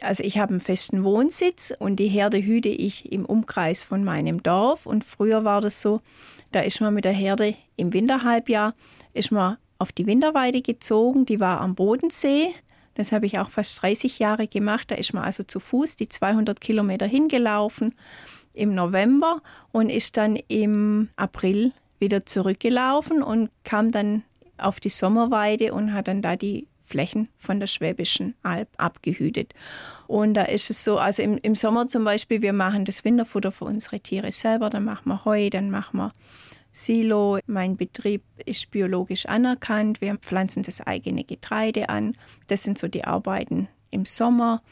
Also 0.00 0.22
ich 0.22 0.36
habe 0.36 0.50
einen 0.50 0.60
festen 0.60 1.02
Wohnsitz 1.02 1.72
und 1.78 1.96
die 1.96 2.08
Herde 2.08 2.42
hüte 2.42 2.68
ich 2.68 3.10
im 3.10 3.24
Umkreis 3.24 3.82
von 3.82 4.04
meinem 4.04 4.42
Dorf. 4.42 4.84
Und 4.84 5.04
früher 5.04 5.44
war 5.44 5.62
das 5.62 5.80
so, 5.80 6.02
da 6.52 6.60
ist 6.60 6.80
man 6.80 6.92
mit 6.92 7.06
der 7.06 7.12
Herde 7.12 7.54
im 7.76 7.94
Winterhalbjahr, 7.94 8.74
ist 9.14 9.32
man 9.32 9.56
auf 9.78 9.92
die 9.92 10.06
Winterweide 10.06 10.60
gezogen, 10.62 11.24
die 11.26 11.40
war 11.40 11.60
am 11.60 11.74
Bodensee. 11.74 12.54
Das 12.96 13.12
habe 13.12 13.26
ich 13.26 13.38
auch 13.38 13.50
fast 13.50 13.80
30 13.82 14.18
Jahre 14.18 14.48
gemacht. 14.48 14.90
Da 14.90 14.96
ist 14.96 15.12
man 15.12 15.22
also 15.22 15.42
zu 15.42 15.60
Fuß 15.60 15.96
die 15.96 16.08
200 16.08 16.60
Kilometer 16.60 17.06
hingelaufen 17.06 17.94
im 18.52 18.74
November 18.74 19.42
und 19.70 19.90
ist 19.90 20.16
dann 20.16 20.36
im 20.48 21.10
April 21.16 21.72
wieder 21.98 22.26
zurückgelaufen 22.26 23.22
und 23.22 23.50
kam 23.64 23.92
dann 23.92 24.22
auf 24.58 24.80
die 24.80 24.88
Sommerweide 24.88 25.74
und 25.74 25.92
hat 25.92 26.08
dann 26.08 26.22
da 26.22 26.36
die 26.36 26.66
Flächen 26.86 27.28
von 27.38 27.60
der 27.60 27.66
Schwäbischen 27.66 28.34
Alb 28.42 28.68
abgehütet. 28.78 29.52
Und 30.06 30.34
da 30.34 30.42
ist 30.42 30.70
es 30.70 30.84
so, 30.84 30.98
also 30.98 31.22
im, 31.22 31.38
im 31.42 31.54
Sommer 31.54 31.88
zum 31.88 32.04
Beispiel, 32.04 32.42
wir 32.42 32.52
machen 32.52 32.84
das 32.84 33.04
Winterfutter 33.04 33.52
für 33.52 33.64
unsere 33.64 34.00
Tiere 34.00 34.30
selber, 34.30 34.70
dann 34.70 34.84
machen 34.84 35.08
wir 35.08 35.24
Heu, 35.24 35.50
dann 35.50 35.70
machen 35.70 35.98
wir 35.98 36.12
Silo. 36.76 37.38
Mein 37.46 37.78
Betrieb 37.78 38.22
ist 38.44 38.70
biologisch 38.70 39.24
anerkannt. 39.24 40.02
Wir 40.02 40.14
pflanzen 40.16 40.62
das 40.62 40.82
eigene 40.82 41.24
Getreide 41.24 41.88
an. 41.88 42.16
Das 42.48 42.64
sind 42.64 42.78
so 42.78 42.86
die 42.86 43.04
Arbeiten 43.04 43.68
im 43.90 44.04
Sommer. 44.04 44.62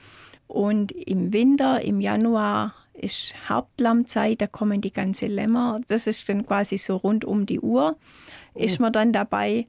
Und 0.46 0.92
im 0.92 1.32
Winter, 1.32 1.80
im 1.80 2.02
Januar, 2.02 2.74
ist 2.92 3.34
Hauptlammzeit. 3.48 4.42
Da 4.42 4.46
kommen 4.46 4.82
die 4.82 4.92
ganzen 4.92 5.30
Lämmer. 5.30 5.80
Das 5.88 6.06
ist 6.06 6.28
dann 6.28 6.44
quasi 6.46 6.76
so 6.76 6.96
rund 6.96 7.24
um 7.24 7.46
die 7.46 7.60
Uhr. 7.60 7.96
Ist 8.54 8.80
man 8.80 8.92
dann 8.92 9.14
dabei 9.14 9.66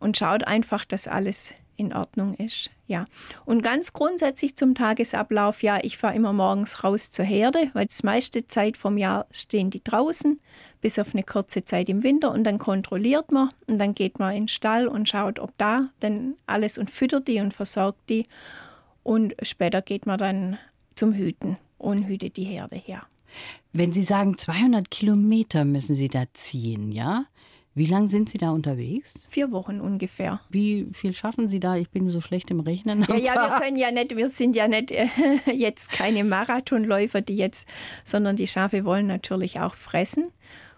und 0.00 0.16
schaut 0.16 0.44
einfach, 0.44 0.84
dass 0.84 1.06
alles 1.06 1.54
in 1.76 1.92
Ordnung 1.94 2.34
ist. 2.34 2.70
Ja. 2.86 3.04
Und 3.44 3.62
ganz 3.62 3.92
grundsätzlich 3.92 4.56
zum 4.56 4.74
Tagesablauf, 4.74 5.62
ja, 5.62 5.78
ich 5.82 5.98
fahre 5.98 6.14
immer 6.14 6.32
morgens 6.32 6.82
raus 6.82 7.10
zur 7.10 7.24
Herde, 7.24 7.70
weil 7.74 7.86
das 7.86 8.02
meiste 8.02 8.46
Zeit 8.46 8.76
vom 8.76 8.98
Jahr 8.98 9.26
stehen 9.30 9.70
die 9.70 9.84
draußen, 9.84 10.40
bis 10.80 10.98
auf 10.98 11.14
eine 11.14 11.22
kurze 11.22 11.64
Zeit 11.64 11.88
im 11.88 12.02
Winter 12.02 12.30
und 12.32 12.44
dann 12.44 12.58
kontrolliert 12.58 13.32
man 13.32 13.50
und 13.68 13.78
dann 13.78 13.94
geht 13.94 14.18
man 14.18 14.34
in 14.34 14.42
den 14.42 14.48
Stall 14.48 14.86
und 14.86 15.08
schaut, 15.08 15.38
ob 15.38 15.56
da 15.58 15.82
dann 16.00 16.34
alles 16.46 16.78
und 16.78 16.90
füttert 16.90 17.28
die 17.28 17.40
und 17.40 17.54
versorgt 17.54 18.08
die 18.08 18.26
und 19.02 19.34
später 19.42 19.82
geht 19.82 20.06
man 20.06 20.18
dann 20.18 20.58
zum 20.94 21.12
Hüten 21.12 21.56
und 21.78 22.04
hütet 22.04 22.36
die 22.36 22.44
Herde 22.44 22.76
her. 22.76 23.02
Wenn 23.72 23.92
Sie 23.92 24.04
sagen, 24.04 24.36
200 24.36 24.90
Kilometer 24.90 25.64
müssen 25.64 25.94
Sie 25.94 26.08
da 26.08 26.24
ziehen, 26.32 26.92
ja? 26.92 27.26
Wie 27.76 27.84
lange 27.84 28.08
sind 28.08 28.30
Sie 28.30 28.38
da 28.38 28.52
unterwegs? 28.52 29.26
Vier 29.28 29.52
Wochen 29.52 29.80
ungefähr. 29.80 30.40
Wie 30.48 30.86
viel 30.92 31.12
schaffen 31.12 31.46
Sie 31.46 31.60
da? 31.60 31.76
Ich 31.76 31.90
bin 31.90 32.08
so 32.08 32.22
schlecht 32.22 32.50
im 32.50 32.60
Rechnen. 32.60 33.02
Ja, 33.06 33.16
ja, 33.16 33.34
wir 33.34 33.60
können 33.60 33.76
ja 33.76 33.90
nicht, 33.90 34.16
wir 34.16 34.30
sind 34.30 34.56
ja 34.56 34.66
nicht 34.66 34.92
äh, 34.92 35.08
jetzt 35.52 35.90
keine 35.90 36.24
Marathonläufer, 36.24 37.20
die 37.20 37.36
jetzt, 37.36 37.68
sondern 38.02 38.36
die 38.36 38.46
Schafe 38.46 38.86
wollen 38.86 39.06
natürlich 39.06 39.60
auch 39.60 39.74
fressen. 39.74 40.28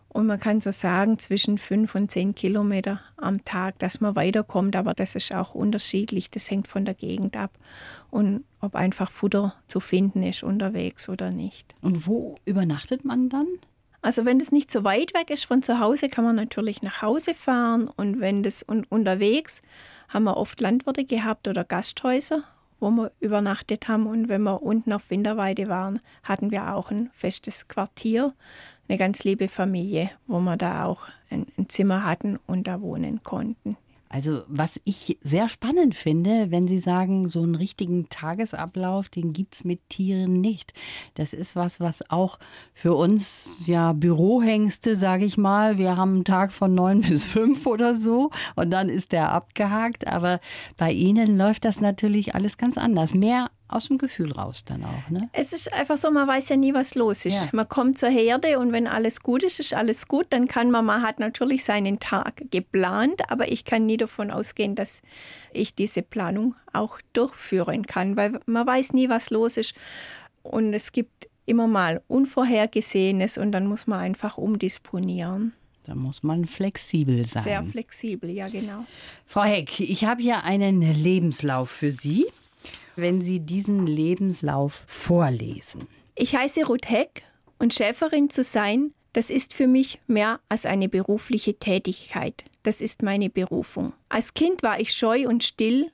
Und 0.09 0.27
man 0.27 0.41
kann 0.41 0.61
so 0.61 0.71
sagen, 0.71 1.19
zwischen 1.19 1.59
fünf 1.59 1.95
und 1.95 2.11
zehn 2.11 2.35
Kilometer 2.35 3.00
am 3.17 3.45
Tag, 3.45 3.79
dass 3.79 4.00
man 4.00 4.17
weiterkommt. 4.17 4.75
Aber 4.75 4.95
das 4.95 5.15
ist 5.15 5.35
auch 5.35 5.55
unterschiedlich. 5.55 6.31
Das 6.31 6.50
hängt 6.50 6.67
von 6.67 6.85
der 6.85 6.95
Gegend 6.95 7.37
ab. 7.37 7.53
Und 8.11 8.45
ob 8.61 8.75
einfach 8.75 9.11
Futter 9.11 9.55
zu 9.69 9.81
finden 9.81 10.23
ist 10.23 10.43
unterwegs 10.43 11.09
oder 11.09 11.31
nicht. 11.31 11.75
Und 11.83 12.07
wo 12.07 12.37
übernachtet 12.47 13.05
man 13.05 13.29
dann? 13.29 13.47
Also 14.00 14.25
wenn 14.25 14.38
das 14.38 14.53
nicht 14.53 14.71
so 14.71 14.85
weit 14.85 15.12
weg 15.15 15.31
ist 15.31 15.45
von 15.45 15.62
zu 15.62 15.81
Hause, 15.81 16.09
kann 16.09 16.25
man 16.25 16.37
natürlich 16.37 16.83
nach 16.83 17.03
Hause 17.03 17.35
fahren 17.35 17.88
und 17.88 18.21
wenn 18.21 18.43
das 18.43 18.62
un 18.62 18.87
unterwegs 18.88 19.61
haben 20.09 20.25
wir 20.25 20.37
oft 20.37 20.61
Landwirte 20.61 21.05
gehabt 21.05 21.49
oder 21.49 21.65
Gasthäuser, 21.65 22.43
wo 22.81 22.91
wir 22.91 23.12
übernachtet 23.21 23.88
haben 23.88 24.07
und 24.07 24.29
wenn 24.29 24.43
wir 24.43 24.62
unten 24.62 24.93
auf 24.93 25.11
Winterweide 25.11 25.69
waren, 25.69 26.00
hatten 26.23 26.50
wir 26.50 26.75
auch 26.75 26.91
ein 26.91 27.11
festes 27.12 27.67
Quartier, 27.67 28.33
eine 28.88 28.99
ganz 28.99 29.25
liebe 29.25 29.49
Familie, 29.49 30.11
wo 30.26 30.40
wir 30.40 30.57
da 30.57 30.85
auch 30.85 31.02
ein, 31.30 31.47
ein 31.59 31.68
Zimmer 31.68 32.04
hatten 32.04 32.38
und 32.47 32.66
da 32.66 32.80
wohnen 32.80 33.23
konnten. 33.23 33.76
Also 34.11 34.42
was 34.47 34.80
ich 34.85 35.18
sehr 35.21 35.50
spannend 35.50 35.95
finde, 35.95 36.50
wenn 36.50 36.66
Sie 36.66 36.78
sagen, 36.78 37.28
so 37.28 37.42
einen 37.42 37.54
richtigen 37.54 38.09
Tagesablauf, 38.09 39.11
den 39.11 39.35
gibt 39.35 39.54
es 39.54 39.64
mit 39.64 39.87
Tieren 39.90 40.40
nicht. 40.40 40.73
Das 41.14 41.35
ist 41.35 41.57
was, 41.57 41.78
was 41.78 42.11
auch 42.11 42.38
für 42.73 42.95
uns 42.95 43.59
ja 43.66 43.92
Bürohengste, 43.92 44.97
sage 44.97 45.26
ich 45.26 45.37
mal, 45.37 45.76
wir 45.76 45.97
haben 45.99 46.14
einen 46.14 46.25
Tag 46.25 46.52
von 46.52 46.75
neun 46.75 47.00
bis 47.09 47.26
fünf 47.26 47.66
oder 47.66 47.95
so 47.97 48.30
und 48.57 48.71
dann 48.71 48.88
ist 48.88 49.12
der 49.12 49.30
abgehakt. 49.30 50.07
Aber 50.07 50.40
bei 50.78 50.90
Ihnen 50.90 51.37
läuft 51.37 51.66
das 51.66 51.83
natürlich 51.83 52.35
alles 52.35 52.57
ganz 52.57 52.78
anders. 52.78 53.12
Mehr 53.12 53.50
aus 53.69 53.89
dem 53.89 53.99
Gefühl 53.99 54.33
raus 54.33 54.65
dann 54.65 54.85
auch. 54.85 55.11
Ne? 55.11 55.29
Es 55.33 55.53
ist 55.53 55.73
einfach 55.73 55.99
so, 55.99 56.11
man 56.11 56.27
weiß 56.27 56.49
ja 56.49 56.57
nie, 56.57 56.75
was 56.75 56.95
los 56.95 57.25
ist. 57.27 57.45
Ja. 57.45 57.51
Man 57.53 57.69
kommt 57.69 57.99
zur 57.99 58.09
Herde 58.09 58.59
und 58.59 58.73
wenn 58.73 58.87
alles 58.87 59.23
gut 59.23 59.43
ist, 59.43 59.61
ist 59.61 59.75
alles 59.75 60.09
gut. 60.09 60.27
Dann 60.31 60.49
kann 60.49 60.71
man, 60.71 60.87
man 60.87 61.03
hat 61.03 61.21
natürlich 61.21 61.65
seinen 61.65 62.01
Tag 62.01 62.43
geplant, 62.51 63.31
aber 63.31 63.53
ich 63.53 63.65
kann 63.65 63.87
nie 63.87 63.99
davon 63.99 64.31
ausgehen, 64.31 64.75
dass 64.75 65.03
ich 65.53 65.75
diese 65.75 66.03
Planung 66.03 66.55
auch 66.73 66.99
durchführen 67.13 67.87
kann, 67.87 68.17
weil 68.17 68.41
man 68.47 68.67
weiß 68.67 68.95
nie, 68.95 69.09
was 69.09 69.31
los 69.31 69.59
ist. 69.59 69.75
Und 70.43 70.73
es 70.73 70.93
gibt 70.93 71.29
immer 71.45 71.67
mal 71.67 72.03
Unvorhergesehenes 72.09 73.39
und 73.39 73.53
dann 73.53 73.67
muss 73.67 73.87
man 73.87 74.01
einfach 74.01 74.39
umdisponieren. 74.39 75.53
Da 75.85 75.95
muss 75.95 76.23
man 76.23 76.45
flexibel 76.45 77.27
sein. 77.27 77.43
Sehr 77.43 77.65
flexibel, 77.65 78.29
ja 78.29 78.47
genau. 78.49 78.85
Frau 79.25 79.43
Heck, 79.43 79.81
ich 79.81 80.05
habe 80.05 80.21
hier 80.21 80.45
einen 80.45 80.83
Lebenslauf 80.83 81.71
für 81.71 81.93
Sie 81.93 82.27
wenn 82.99 83.21
Sie 83.21 83.40
diesen 83.40 83.87
Lebenslauf 83.87 84.85
vorlesen? 84.87 85.88
Ich 86.14 86.37
heiße 86.37 86.67
Ruth 86.67 86.88
Heck 86.88 87.23
und 87.59 87.73
Schäferin 87.73 88.31
zu 88.31 88.43
sein, 88.43 88.93
das 89.12 89.31
ist 89.31 89.55
für 89.55 89.67
mich 89.67 90.00
mehr 90.07 90.40
als 90.49 90.67
eine 90.67 90.88
berufliche 90.88 91.59
Tätigkeit. 91.59 92.45
Das 92.62 92.81
ist 92.81 93.02
meine 93.02 93.31
Berufung. 93.31 93.93
Als 94.09 94.35
Kind 94.35 94.62
war 94.62 94.81
ich 94.81 94.93
scheu 94.93 95.26
und 95.26 95.45
still 95.45 95.90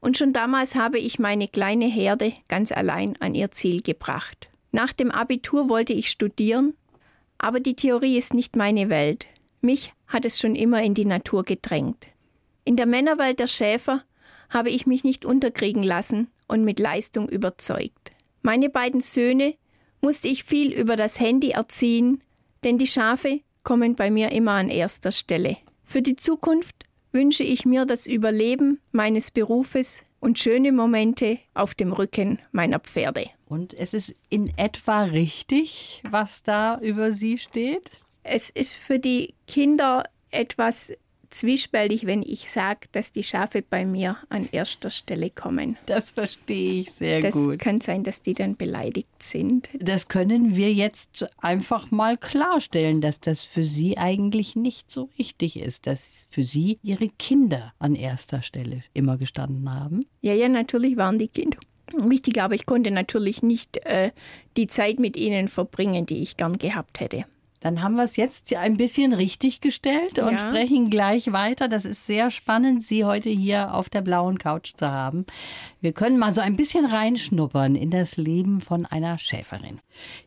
und 0.00 0.16
schon 0.16 0.32
damals 0.32 0.74
habe 0.74 0.98
ich 0.98 1.18
meine 1.18 1.48
kleine 1.48 1.86
Herde 1.86 2.32
ganz 2.48 2.72
allein 2.72 3.16
an 3.20 3.34
ihr 3.34 3.50
Ziel 3.50 3.82
gebracht. 3.82 4.48
Nach 4.72 4.92
dem 4.92 5.10
Abitur 5.10 5.68
wollte 5.68 5.92
ich 5.92 6.10
studieren, 6.10 6.74
aber 7.38 7.60
die 7.60 7.74
Theorie 7.74 8.16
ist 8.16 8.34
nicht 8.34 8.56
meine 8.56 8.88
Welt. 8.88 9.26
Mich 9.60 9.92
hat 10.06 10.24
es 10.24 10.38
schon 10.38 10.54
immer 10.54 10.82
in 10.82 10.94
die 10.94 11.04
Natur 11.04 11.42
gedrängt. 11.42 12.06
In 12.64 12.76
der 12.76 12.86
Männerwelt 12.86 13.40
der 13.40 13.46
Schäfer 13.46 14.02
habe 14.48 14.70
ich 14.70 14.86
mich 14.86 15.02
nicht 15.02 15.24
unterkriegen 15.24 15.82
lassen 15.82 16.28
und 16.48 16.64
mit 16.64 16.78
Leistung 16.78 17.28
überzeugt. 17.28 18.12
Meine 18.42 18.68
beiden 18.68 19.00
Söhne 19.00 19.54
musste 20.00 20.28
ich 20.28 20.44
viel 20.44 20.72
über 20.72 20.96
das 20.96 21.18
Handy 21.18 21.50
erziehen, 21.50 22.22
denn 22.64 22.78
die 22.78 22.86
Schafe 22.86 23.40
kommen 23.64 23.96
bei 23.96 24.10
mir 24.10 24.32
immer 24.32 24.52
an 24.52 24.68
erster 24.68 25.12
Stelle. 25.12 25.56
Für 25.84 26.02
die 26.02 26.16
Zukunft 26.16 26.84
wünsche 27.12 27.42
ich 27.42 27.64
mir 27.64 27.84
das 27.84 28.06
Überleben 28.06 28.80
meines 28.92 29.30
Berufes 29.30 30.04
und 30.20 30.38
schöne 30.38 30.72
Momente 30.72 31.38
auf 31.54 31.74
dem 31.74 31.92
Rücken 31.92 32.38
meiner 32.52 32.78
Pferde. 32.78 33.30
Und 33.46 33.74
es 33.74 33.94
ist 33.94 34.14
in 34.28 34.52
etwa 34.56 35.04
richtig, 35.04 36.02
was 36.08 36.42
da 36.42 36.78
über 36.80 37.12
Sie 37.12 37.38
steht? 37.38 37.90
Es 38.22 38.50
ist 38.50 38.74
für 38.74 38.98
die 38.98 39.34
Kinder 39.46 40.04
etwas 40.30 40.92
zwiespältig, 41.36 42.06
wenn 42.06 42.22
ich 42.22 42.50
sage, 42.50 42.88
dass 42.92 43.12
die 43.12 43.22
Schafe 43.22 43.62
bei 43.62 43.84
mir 43.84 44.16
an 44.28 44.48
erster 44.50 44.90
Stelle 44.90 45.30
kommen. 45.30 45.76
Das 45.86 46.12
verstehe 46.12 46.80
ich 46.80 46.92
sehr 46.92 47.20
das 47.20 47.34
gut. 47.34 47.54
Das 47.54 47.58
kann 47.58 47.80
sein, 47.80 48.02
dass 48.04 48.22
die 48.22 48.34
dann 48.34 48.56
beleidigt 48.56 49.22
sind. 49.22 49.68
Das 49.78 50.08
können 50.08 50.56
wir 50.56 50.72
jetzt 50.72 51.26
einfach 51.38 51.90
mal 51.90 52.16
klarstellen, 52.16 53.00
dass 53.00 53.20
das 53.20 53.42
für 53.42 53.64
Sie 53.64 53.98
eigentlich 53.98 54.56
nicht 54.56 54.90
so 54.90 55.10
richtig 55.18 55.58
ist, 55.58 55.86
dass 55.86 56.26
für 56.30 56.44
Sie 56.44 56.78
Ihre 56.82 57.08
Kinder 57.08 57.74
an 57.78 57.94
erster 57.94 58.42
Stelle 58.42 58.82
immer 58.94 59.16
gestanden 59.18 59.72
haben. 59.72 60.06
Ja, 60.22 60.32
ja, 60.32 60.48
natürlich 60.48 60.96
waren 60.96 61.18
die 61.18 61.28
Kinder 61.28 61.58
wichtig, 61.92 62.40
aber 62.40 62.54
ich 62.54 62.66
konnte 62.66 62.90
natürlich 62.90 63.42
nicht 63.42 63.78
äh, 63.86 64.10
die 64.56 64.66
Zeit 64.66 64.98
mit 64.98 65.16
ihnen 65.16 65.48
verbringen, 65.48 66.06
die 66.06 66.22
ich 66.22 66.36
gern 66.36 66.58
gehabt 66.58 67.00
hätte. 67.00 67.24
Dann 67.66 67.82
haben 67.82 67.96
wir 67.96 68.04
es 68.04 68.14
jetzt 68.14 68.54
ein 68.54 68.76
bisschen 68.76 69.12
richtig 69.12 69.60
gestellt 69.60 70.20
und 70.20 70.34
ja. 70.34 70.38
sprechen 70.38 70.88
gleich 70.88 71.32
weiter. 71.32 71.66
Das 71.66 71.84
ist 71.84 72.06
sehr 72.06 72.30
spannend, 72.30 72.80
Sie 72.84 73.04
heute 73.04 73.28
hier 73.28 73.74
auf 73.74 73.88
der 73.88 74.02
blauen 74.02 74.38
Couch 74.38 74.74
zu 74.76 74.88
haben. 74.88 75.26
Wir 75.80 75.90
können 75.90 76.16
mal 76.16 76.30
so 76.30 76.40
ein 76.40 76.54
bisschen 76.54 76.84
reinschnuppern 76.84 77.74
in 77.74 77.90
das 77.90 78.18
Leben 78.18 78.60
von 78.60 78.86
einer 78.86 79.18
Schäferin. 79.18 79.80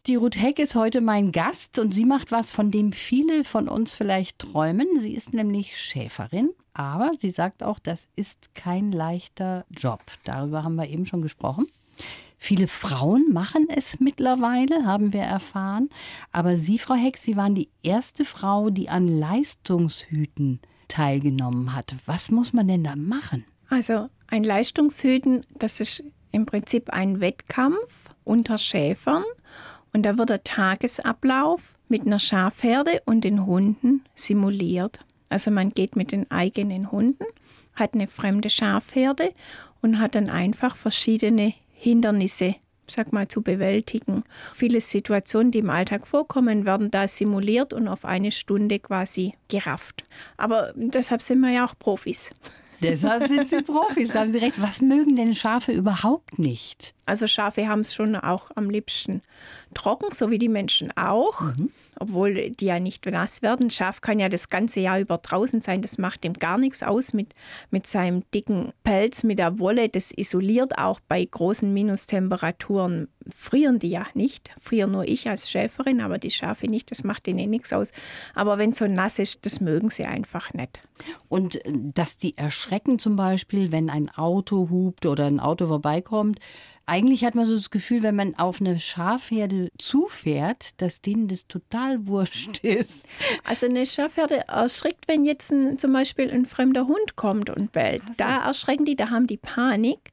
Die 0.05 0.15
Ruth 0.15 0.35
Heck 0.35 0.59
ist 0.59 0.75
heute 0.75 0.99
mein 0.99 1.31
Gast 1.31 1.79
und 1.79 1.93
sie 1.93 2.03
macht 2.03 2.33
was, 2.33 2.51
von 2.51 2.71
dem 2.71 2.91
viele 2.91 3.45
von 3.45 3.69
uns 3.69 3.93
vielleicht 3.93 4.39
träumen. 4.39 4.99
Sie 4.99 5.13
ist 5.13 5.33
nämlich 5.33 5.77
Schäferin. 5.77 6.49
Aber 6.73 7.11
sie 7.17 7.29
sagt 7.29 7.63
auch, 7.63 7.79
das 7.79 8.09
ist 8.17 8.53
kein 8.53 8.91
leichter 8.91 9.65
Job. 9.69 10.01
Darüber 10.25 10.65
haben 10.65 10.75
wir 10.75 10.89
eben 10.89 11.05
schon 11.05 11.21
gesprochen. 11.21 11.67
Viele 12.41 12.69
Frauen 12.69 13.33
machen 13.33 13.67
es 13.69 13.99
mittlerweile, 13.99 14.85
haben 14.85 15.11
wir 15.11 15.21
erfahren. 15.21 15.89
Aber 16.31 16.57
Sie, 16.57 16.79
Frau 16.79 16.95
Heck, 16.95 17.17
Sie 17.17 17.35
waren 17.35 17.53
die 17.53 17.69
erste 17.83 18.23
Frau, 18.23 18.69
die 18.69 18.87
an 18.87 19.09
Leistungshüten 19.09 20.61
teilgenommen 20.87 21.75
hat. 21.75 21.93
Was 22.05 22.31
muss 22.31 22.53
man 22.53 22.69
denn 22.69 22.85
da 22.85 22.95
machen? 22.95 23.43
Also 23.69 24.09
ein 24.27 24.45
Leistungshüten, 24.45 25.45
das 25.57 25.81
ist 25.81 26.01
im 26.31 26.45
Prinzip 26.45 26.89
ein 26.91 27.19
Wettkampf 27.19 28.09
unter 28.23 28.57
Schäfern. 28.57 29.25
Und 29.91 30.03
da 30.03 30.17
wird 30.17 30.29
der 30.29 30.43
Tagesablauf 30.43 31.75
mit 31.89 32.05
einer 32.05 32.19
Schafherde 32.19 33.01
und 33.05 33.25
den 33.25 33.45
Hunden 33.45 34.03
simuliert. 34.15 34.99
Also 35.27 35.51
man 35.51 35.71
geht 35.71 35.97
mit 35.97 36.13
den 36.13 36.31
eigenen 36.31 36.91
Hunden, 36.91 37.25
hat 37.75 37.95
eine 37.95 38.07
fremde 38.07 38.49
Schafherde 38.49 39.33
und 39.81 39.99
hat 39.99 40.15
dann 40.15 40.29
einfach 40.29 40.77
verschiedene 40.77 41.53
Hindernisse 41.79 42.55
sag 42.91 43.13
mal, 43.13 43.27
zu 43.27 43.41
bewältigen. 43.41 44.23
Viele 44.53 44.81
Situationen, 44.81 45.51
die 45.51 45.59
im 45.59 45.69
Alltag 45.69 46.07
vorkommen, 46.07 46.65
werden 46.65 46.91
da 46.91 47.07
simuliert 47.07 47.73
und 47.73 47.87
auf 47.87 48.05
eine 48.05 48.31
Stunde 48.31 48.79
quasi 48.79 49.35
gerafft. 49.47 50.03
Aber 50.37 50.73
deshalb 50.75 51.21
sind 51.21 51.39
wir 51.39 51.51
ja 51.51 51.65
auch 51.65 51.77
Profis. 51.77 52.31
Deshalb 52.81 53.27
sind 53.27 53.45
Sie 53.45 53.61
Profis, 53.61 54.13
da 54.13 54.21
haben 54.21 54.31
Sie 54.31 54.37
recht. 54.37 54.61
Was 54.61 54.81
mögen 54.81 55.17
denn 55.17 55.35
Schafe 55.35 55.73
überhaupt 55.73 56.39
nicht? 56.39 56.93
Also 57.05 57.27
Schafe 57.27 57.67
haben 57.67 57.81
es 57.81 57.93
schon 57.93 58.15
auch 58.15 58.51
am 58.55 58.69
liebsten 58.69 59.21
trocken, 59.73 60.13
so 60.13 60.31
wie 60.31 60.37
die 60.37 60.47
Menschen 60.47 60.95
auch. 60.95 61.41
Mhm 61.41 61.71
obwohl 61.99 62.51
die 62.51 62.65
ja 62.65 62.79
nicht 62.79 63.05
nass 63.05 63.41
werden. 63.41 63.69
Schaf 63.69 64.01
kann 64.01 64.19
ja 64.19 64.29
das 64.29 64.49
ganze 64.49 64.79
Jahr 64.79 64.99
über 64.99 65.17
draußen 65.17 65.61
sein, 65.61 65.81
das 65.81 65.97
macht 65.97 66.25
ihm 66.25 66.33
gar 66.33 66.57
nichts 66.57 66.83
aus 66.83 67.13
mit, 67.13 67.33
mit 67.71 67.87
seinem 67.87 68.23
dicken 68.33 68.73
Pelz, 68.83 69.23
mit 69.23 69.39
der 69.39 69.59
Wolle. 69.59 69.89
Das 69.89 70.11
isoliert 70.11 70.77
auch 70.77 70.99
bei 71.01 71.23
großen 71.23 71.73
Minustemperaturen. 71.73 73.09
Frieren 73.35 73.79
die 73.79 73.89
ja 73.89 74.07
nicht. 74.13 74.51
Friere 74.59 74.89
nur 74.89 75.07
ich 75.07 75.29
als 75.29 75.49
Schäferin, 75.49 76.01
aber 76.01 76.17
die 76.17 76.31
Schafe 76.31 76.67
nicht. 76.67 76.89
Das 76.91 77.03
macht 77.03 77.27
ihnen 77.27 77.49
nichts 77.49 77.73
aus. 77.73 77.91
Aber 78.33 78.57
wenn 78.57 78.71
es 78.71 78.77
so 78.77 78.87
nass 78.87 79.19
ist, 79.19 79.45
das 79.45 79.61
mögen 79.61 79.89
sie 79.89 80.05
einfach 80.05 80.53
nicht. 80.53 80.81
Und 81.27 81.63
äh, 81.65 81.71
dass 81.93 82.17
die 82.17 82.37
erschrecken 82.37 82.99
zum 82.99 83.15
Beispiel, 83.15 83.71
wenn 83.71 83.89
ein 83.89 84.09
Auto 84.09 84.69
hupt 84.69 85.05
oder 85.05 85.25
ein 85.25 85.39
Auto 85.39 85.67
vorbeikommt, 85.67 86.39
eigentlich 86.89 87.23
hat 87.23 87.35
man 87.35 87.45
so 87.45 87.55
das 87.55 87.69
Gefühl, 87.69 88.03
wenn 88.03 88.15
man 88.15 88.35
auf 88.35 88.59
eine 88.59 88.79
Schafherde 88.79 89.69
zufährt, 89.77 90.81
dass 90.81 91.01
denen 91.01 91.27
das 91.27 91.47
total 91.47 92.07
wurscht 92.07 92.59
ist. 92.63 93.07
Also 93.43 93.67
eine 93.67 93.85
Schafherde 93.85 94.47
erschrickt, 94.47 95.07
wenn 95.07 95.25
jetzt 95.25 95.51
ein, 95.51 95.77
zum 95.77 95.93
Beispiel 95.93 96.31
ein 96.31 96.45
fremder 96.45 96.87
Hund 96.87 97.15
kommt 97.15 97.49
und 97.49 97.71
bellt. 97.71 98.01
Also. 98.07 98.15
Da 98.17 98.45
erschrecken 98.45 98.85
die, 98.85 98.95
da 98.95 99.09
haben 99.09 99.27
die 99.27 99.37
Panik. 99.37 100.11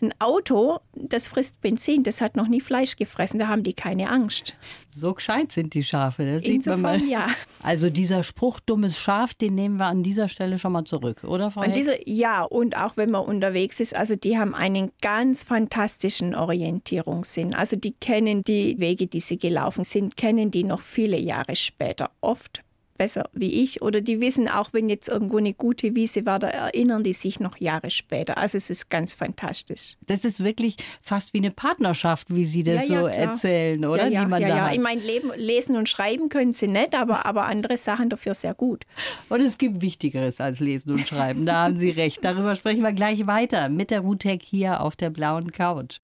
Ein 0.00 0.12
Auto, 0.18 0.80
das 0.94 1.28
frisst 1.28 1.60
Benzin, 1.60 2.02
das 2.02 2.20
hat 2.20 2.36
noch 2.36 2.48
nie 2.48 2.60
Fleisch 2.60 2.96
gefressen, 2.96 3.38
da 3.38 3.48
haben 3.48 3.62
die 3.62 3.74
keine 3.74 4.10
Angst. 4.10 4.54
So 4.88 5.14
gescheit 5.14 5.52
sind 5.52 5.74
die 5.74 5.82
Schafe, 5.82 6.24
das 6.24 6.42
sieht 6.42 6.56
Insofern, 6.56 6.80
man 6.82 7.00
mal. 7.00 7.08
ja. 7.08 7.28
Also 7.62 7.90
dieser 7.90 8.22
Spruch 8.22 8.60
dummes 8.60 8.98
Schaf, 8.98 9.34
den 9.34 9.54
nehmen 9.54 9.76
wir 9.78 9.86
an 9.86 10.02
dieser 10.02 10.28
Stelle 10.28 10.58
schon 10.58 10.72
mal 10.72 10.84
zurück, 10.84 11.24
oder 11.24 11.50
Frau 11.50 11.62
Und 11.62 11.76
diese, 11.76 11.96
ja, 12.04 12.42
und 12.42 12.76
auch 12.76 12.96
wenn 12.96 13.10
man 13.10 13.24
unterwegs 13.24 13.80
ist, 13.80 13.94
also 13.96 14.16
die 14.16 14.36
haben 14.38 14.54
einen 14.54 14.90
ganz 15.00 15.44
fantastischen 15.44 16.34
Orientierungssinn. 16.34 17.54
Also 17.54 17.76
die 17.76 17.92
kennen 17.92 18.42
die 18.42 18.78
Wege, 18.78 19.06
die 19.06 19.20
sie 19.20 19.38
gelaufen 19.38 19.84
sind, 19.84 20.16
kennen 20.16 20.50
die 20.50 20.64
noch 20.64 20.80
viele 20.80 21.18
Jahre 21.18 21.56
später. 21.56 22.10
Oft 22.20 22.63
besser 22.96 23.28
wie 23.32 23.62
ich 23.62 23.82
oder 23.82 24.00
die 24.00 24.20
wissen 24.20 24.48
auch, 24.48 24.72
wenn 24.72 24.88
jetzt 24.88 25.08
irgendwo 25.08 25.38
eine 25.38 25.52
gute 25.54 25.94
Wiese 25.94 26.26
war, 26.26 26.38
da 26.38 26.48
erinnern 26.48 27.04
die 27.04 27.12
sich 27.12 27.40
noch 27.40 27.56
Jahre 27.58 27.90
später. 27.90 28.38
Also 28.38 28.56
es 28.56 28.70
ist 28.70 28.90
ganz 28.90 29.14
fantastisch. 29.14 29.96
Das 30.06 30.24
ist 30.24 30.42
wirklich 30.42 30.76
fast 31.00 31.34
wie 31.34 31.38
eine 31.38 31.50
Partnerschaft, 31.50 32.34
wie 32.34 32.44
Sie 32.44 32.62
das 32.62 32.88
Ja, 32.88 32.94
ja, 32.94 33.00
so 33.00 33.06
klar. 33.06 33.12
erzählen, 33.16 33.84
oder? 33.84 34.04
Ja, 34.04 34.08
ja, 34.08 34.24
Die 34.24 34.30
man 34.30 34.42
ja, 34.42 34.48
da 34.48 34.56
ja. 34.56 34.66
hat. 34.66 34.74
In 34.74 34.82
meinem 34.82 35.02
Leben 35.02 35.30
lesen 35.36 35.76
und 35.76 35.88
schreiben 35.88 36.28
können 36.28 36.52
sie 36.52 36.68
nicht, 36.68 36.94
aber, 36.94 37.26
aber 37.26 37.44
andere 37.46 37.76
Sachen 37.76 38.10
dafür 38.10 38.34
sehr 38.34 38.54
gut. 38.54 38.84
Und 39.28 39.40
es 39.40 39.58
gibt 39.58 39.80
Wichtigeres 39.82 40.40
als 40.40 40.60
Lesen 40.60 40.92
und 40.92 41.06
Schreiben. 41.06 41.46
Da 41.46 41.64
haben 41.64 41.76
Sie 41.76 41.90
recht. 41.90 42.24
Darüber 42.24 42.54
sprechen 42.56 42.82
wir 42.82 42.92
gleich 42.92 43.26
weiter 43.26 43.68
mit 43.68 43.90
der 43.90 44.00
Rutek 44.00 44.42
hier 44.42 44.80
auf 44.80 44.96
der 44.96 45.10
blauen 45.10 45.52
Couch. 45.52 45.98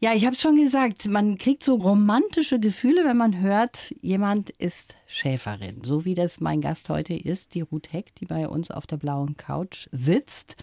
Ja, 0.00 0.14
ich 0.14 0.24
habe 0.24 0.34
es 0.34 0.40
schon 0.42 0.56
gesagt, 0.56 1.06
man 1.06 1.38
kriegt 1.38 1.64
so 1.64 1.74
romantische 1.76 2.60
Gefühle, 2.60 3.04
wenn 3.04 3.16
man 3.16 3.40
hört, 3.40 3.94
jemand 4.00 4.50
ist 4.50 4.94
Schäferin. 5.06 5.82
So 5.84 6.04
wie 6.04 6.14
das 6.14 6.33
mein 6.40 6.60
Gast 6.60 6.88
heute 6.88 7.14
ist, 7.14 7.54
die 7.54 7.60
Ruth 7.60 7.92
Heck, 7.92 8.14
die 8.16 8.26
bei 8.26 8.48
uns 8.48 8.70
auf 8.70 8.86
der 8.86 8.96
blauen 8.96 9.36
Couch 9.36 9.88
sitzt. 9.92 10.56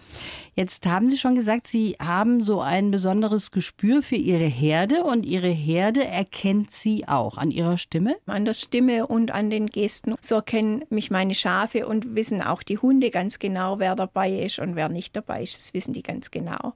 Jetzt 0.56 0.86
haben 0.86 1.10
Sie 1.10 1.18
schon 1.18 1.36
gesagt, 1.36 1.68
Sie 1.68 1.96
haben 2.00 2.44
so 2.44 2.62
ein 2.62 2.92
besonderes 2.92 3.52
Gespür 3.52 4.02
für 4.02 4.16
Ihre 4.16 4.46
Herde 4.46 5.04
und 5.04 5.26
Ihre 5.26 5.50
Herde 5.50 6.06
erkennt 6.06 6.72
Sie 6.72 7.08
auch 7.08 7.38
an 7.38 7.52
Ihrer 7.52 7.78
Stimme. 7.78 8.16
An 8.26 8.46
der 8.46 8.54
Stimme 8.54 9.08
und 9.08 9.32
an 9.32 9.50
den 9.50 9.68
Gesten. 9.68 10.16
So 10.22 10.36
erkennen 10.36 10.84
mich 10.90 11.12
meine 11.12 11.36
Schafe 11.36 11.88
und 11.88 12.16
wissen 12.16 12.42
auch 12.42 12.64
die 12.64 12.78
Hunde 12.78 13.12
ganz 13.12 13.40
genau, 13.40 13.80
wer 13.80 13.96
dabei 13.96 14.32
ist 14.32 14.60
und 14.60 14.76
wer 14.76 14.90
nicht 14.90 15.16
dabei 15.16 15.44
ist. 15.44 15.58
Das 15.58 15.74
wissen 15.74 15.94
die 15.94 16.04
ganz 16.04 16.32
genau. 16.32 16.74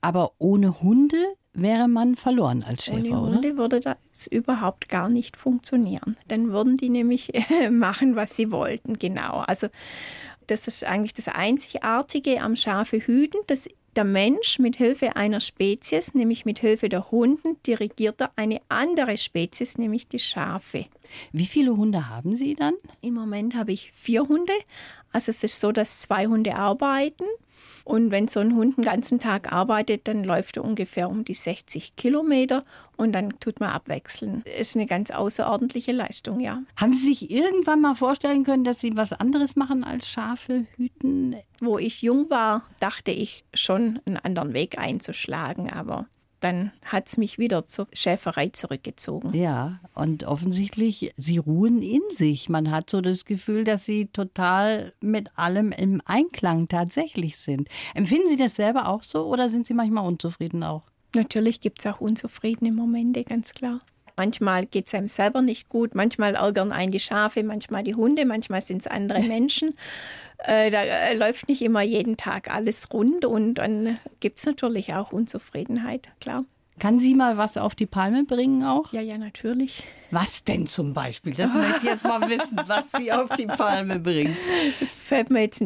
Aber 0.00 0.32
ohne 0.38 0.80
Hunde 0.82 1.16
wäre 1.56 1.88
man 1.88 2.16
verloren 2.16 2.64
als 2.64 2.84
Schäfer, 2.84 2.98
Ohne 2.98 3.20
oder? 3.20 3.34
Hunde 3.36 3.56
würde 3.56 3.80
das 3.80 4.26
überhaupt 4.26 4.88
gar 4.88 5.08
nicht 5.08 5.36
funktionieren. 5.36 6.16
Dann 6.28 6.52
würden 6.52 6.76
die 6.76 6.88
nämlich 6.88 7.32
machen, 7.70 8.16
was 8.16 8.36
sie 8.36 8.50
wollten, 8.50 8.98
genau. 8.98 9.44
Also 9.46 9.68
das 10.46 10.68
ist 10.68 10.84
eigentlich 10.84 11.14
das 11.14 11.28
Einzigartige 11.28 12.40
am 12.40 12.56
Schafe 12.56 12.98
hüten, 12.98 13.40
dass 13.46 13.68
der 13.96 14.04
Mensch 14.04 14.58
mit 14.58 14.76
Hilfe 14.76 15.16
einer 15.16 15.40
Spezies, 15.40 16.14
nämlich 16.14 16.44
mit 16.44 16.58
Hilfe 16.58 16.88
der 16.88 17.10
Hunden, 17.10 17.56
dirigiert 17.66 18.20
er 18.20 18.30
eine 18.36 18.60
andere 18.68 19.16
Spezies, 19.16 19.78
nämlich 19.78 20.06
die 20.06 20.18
Schafe. 20.18 20.86
Wie 21.32 21.46
viele 21.46 21.76
Hunde 21.76 22.08
haben 22.10 22.34
Sie 22.34 22.54
dann? 22.54 22.74
Im 23.00 23.14
Moment 23.14 23.54
habe 23.54 23.72
ich 23.72 23.92
vier 23.92 24.28
Hunde. 24.28 24.52
Also 25.12 25.30
es 25.30 25.42
ist 25.42 25.60
so, 25.60 25.72
dass 25.72 25.98
zwei 25.98 26.26
Hunde 26.26 26.56
arbeiten. 26.56 27.24
Und 27.84 28.10
wenn 28.10 28.28
so 28.28 28.40
ein 28.40 28.56
Hund 28.56 28.76
den 28.76 28.84
ganzen 28.84 29.18
Tag 29.18 29.52
arbeitet, 29.52 30.08
dann 30.08 30.24
läuft 30.24 30.56
er 30.56 30.64
ungefähr 30.64 31.08
um 31.08 31.24
die 31.24 31.34
60 31.34 31.96
Kilometer 31.96 32.62
und 32.96 33.12
dann 33.12 33.38
tut 33.40 33.60
man 33.60 33.70
abwechseln. 33.70 34.42
Ist 34.58 34.74
eine 34.74 34.86
ganz 34.86 35.10
außerordentliche 35.10 35.92
Leistung, 35.92 36.40
ja. 36.40 36.62
Haben 36.76 36.92
Sie 36.92 37.06
sich 37.06 37.30
irgendwann 37.30 37.80
mal 37.80 37.94
vorstellen 37.94 38.44
können, 38.44 38.64
dass 38.64 38.80
Sie 38.80 38.96
was 38.96 39.12
anderes 39.12 39.56
machen 39.56 39.84
als 39.84 40.08
Schafe 40.08 40.66
hüten? 40.76 41.36
Wo 41.60 41.78
ich 41.78 42.02
jung 42.02 42.28
war, 42.30 42.62
dachte 42.80 43.12
ich 43.12 43.44
schon, 43.54 44.00
einen 44.04 44.16
anderen 44.16 44.52
Weg 44.52 44.78
einzuschlagen, 44.78 45.70
aber 45.70 46.06
dann 46.40 46.72
hat 46.84 47.08
es 47.08 47.16
mich 47.16 47.38
wieder 47.38 47.66
zur 47.66 47.86
Schäferei 47.92 48.48
zurückgezogen. 48.50 49.34
Ja, 49.34 49.80
und 49.94 50.24
offensichtlich, 50.24 51.12
Sie 51.16 51.38
ruhen 51.38 51.82
in 51.82 52.02
sich. 52.10 52.48
Man 52.48 52.70
hat 52.70 52.90
so 52.90 53.00
das 53.00 53.24
Gefühl, 53.24 53.64
dass 53.64 53.86
Sie 53.86 54.06
total 54.06 54.92
mit 55.00 55.36
allem 55.38 55.72
im 55.72 56.02
Einklang 56.04 56.68
tatsächlich 56.68 57.38
sind. 57.38 57.68
Empfinden 57.94 58.28
Sie 58.28 58.36
das 58.36 58.56
selber 58.56 58.88
auch 58.88 59.02
so 59.02 59.26
oder 59.26 59.48
sind 59.48 59.66
Sie 59.66 59.74
manchmal 59.74 60.06
unzufrieden 60.06 60.62
auch? 60.62 60.82
Natürlich 61.14 61.60
gibt 61.60 61.78
es 61.78 61.86
auch 61.86 62.00
unzufriedene 62.00 62.72
Momente, 62.72 63.24
ganz 63.24 63.54
klar. 63.54 63.80
Manchmal 64.16 64.66
geht 64.66 64.86
es 64.86 64.94
einem 64.94 65.08
selber 65.08 65.42
nicht 65.42 65.68
gut, 65.68 65.94
manchmal 65.94 66.34
ärgern 66.34 66.72
einen 66.72 66.92
die 66.92 67.00
Schafe, 67.00 67.42
manchmal 67.42 67.82
die 67.82 67.94
Hunde, 67.94 68.24
manchmal 68.24 68.62
sind 68.62 68.78
es 68.78 68.86
andere 68.86 69.20
Menschen. 69.22 69.74
Äh, 70.38 70.70
da 70.70 70.82
äh, 70.82 71.14
läuft 71.14 71.48
nicht 71.48 71.62
immer 71.62 71.82
jeden 71.82 72.16
Tag 72.16 72.52
alles 72.52 72.92
rund 72.92 73.24
und 73.24 73.54
dann 73.54 73.98
gibt 74.20 74.38
es 74.38 74.46
natürlich 74.46 74.94
auch 74.94 75.12
Unzufriedenheit, 75.12 76.08
klar. 76.20 76.42
Kann 76.78 77.00
sie 77.00 77.14
mal 77.14 77.38
was 77.38 77.56
auf 77.56 77.74
die 77.74 77.86
Palme 77.86 78.24
bringen 78.24 78.62
auch? 78.62 78.92
Ja, 78.92 79.00
ja, 79.00 79.16
natürlich. 79.16 79.84
Was 80.10 80.44
denn 80.44 80.66
zum 80.66 80.92
Beispiel? 80.92 81.32
Das 81.32 81.54
möchte 81.54 81.78
ich 81.78 81.84
jetzt 81.84 82.04
mal 82.04 82.20
wissen, 82.28 82.60
was 82.66 82.92
sie 82.92 83.12
auf 83.12 83.30
die 83.30 83.46
Palme 83.46 83.98
bringt. 83.98 84.36
Fällt 85.06 85.30
mir 85.30 85.40
jetzt, 85.40 85.64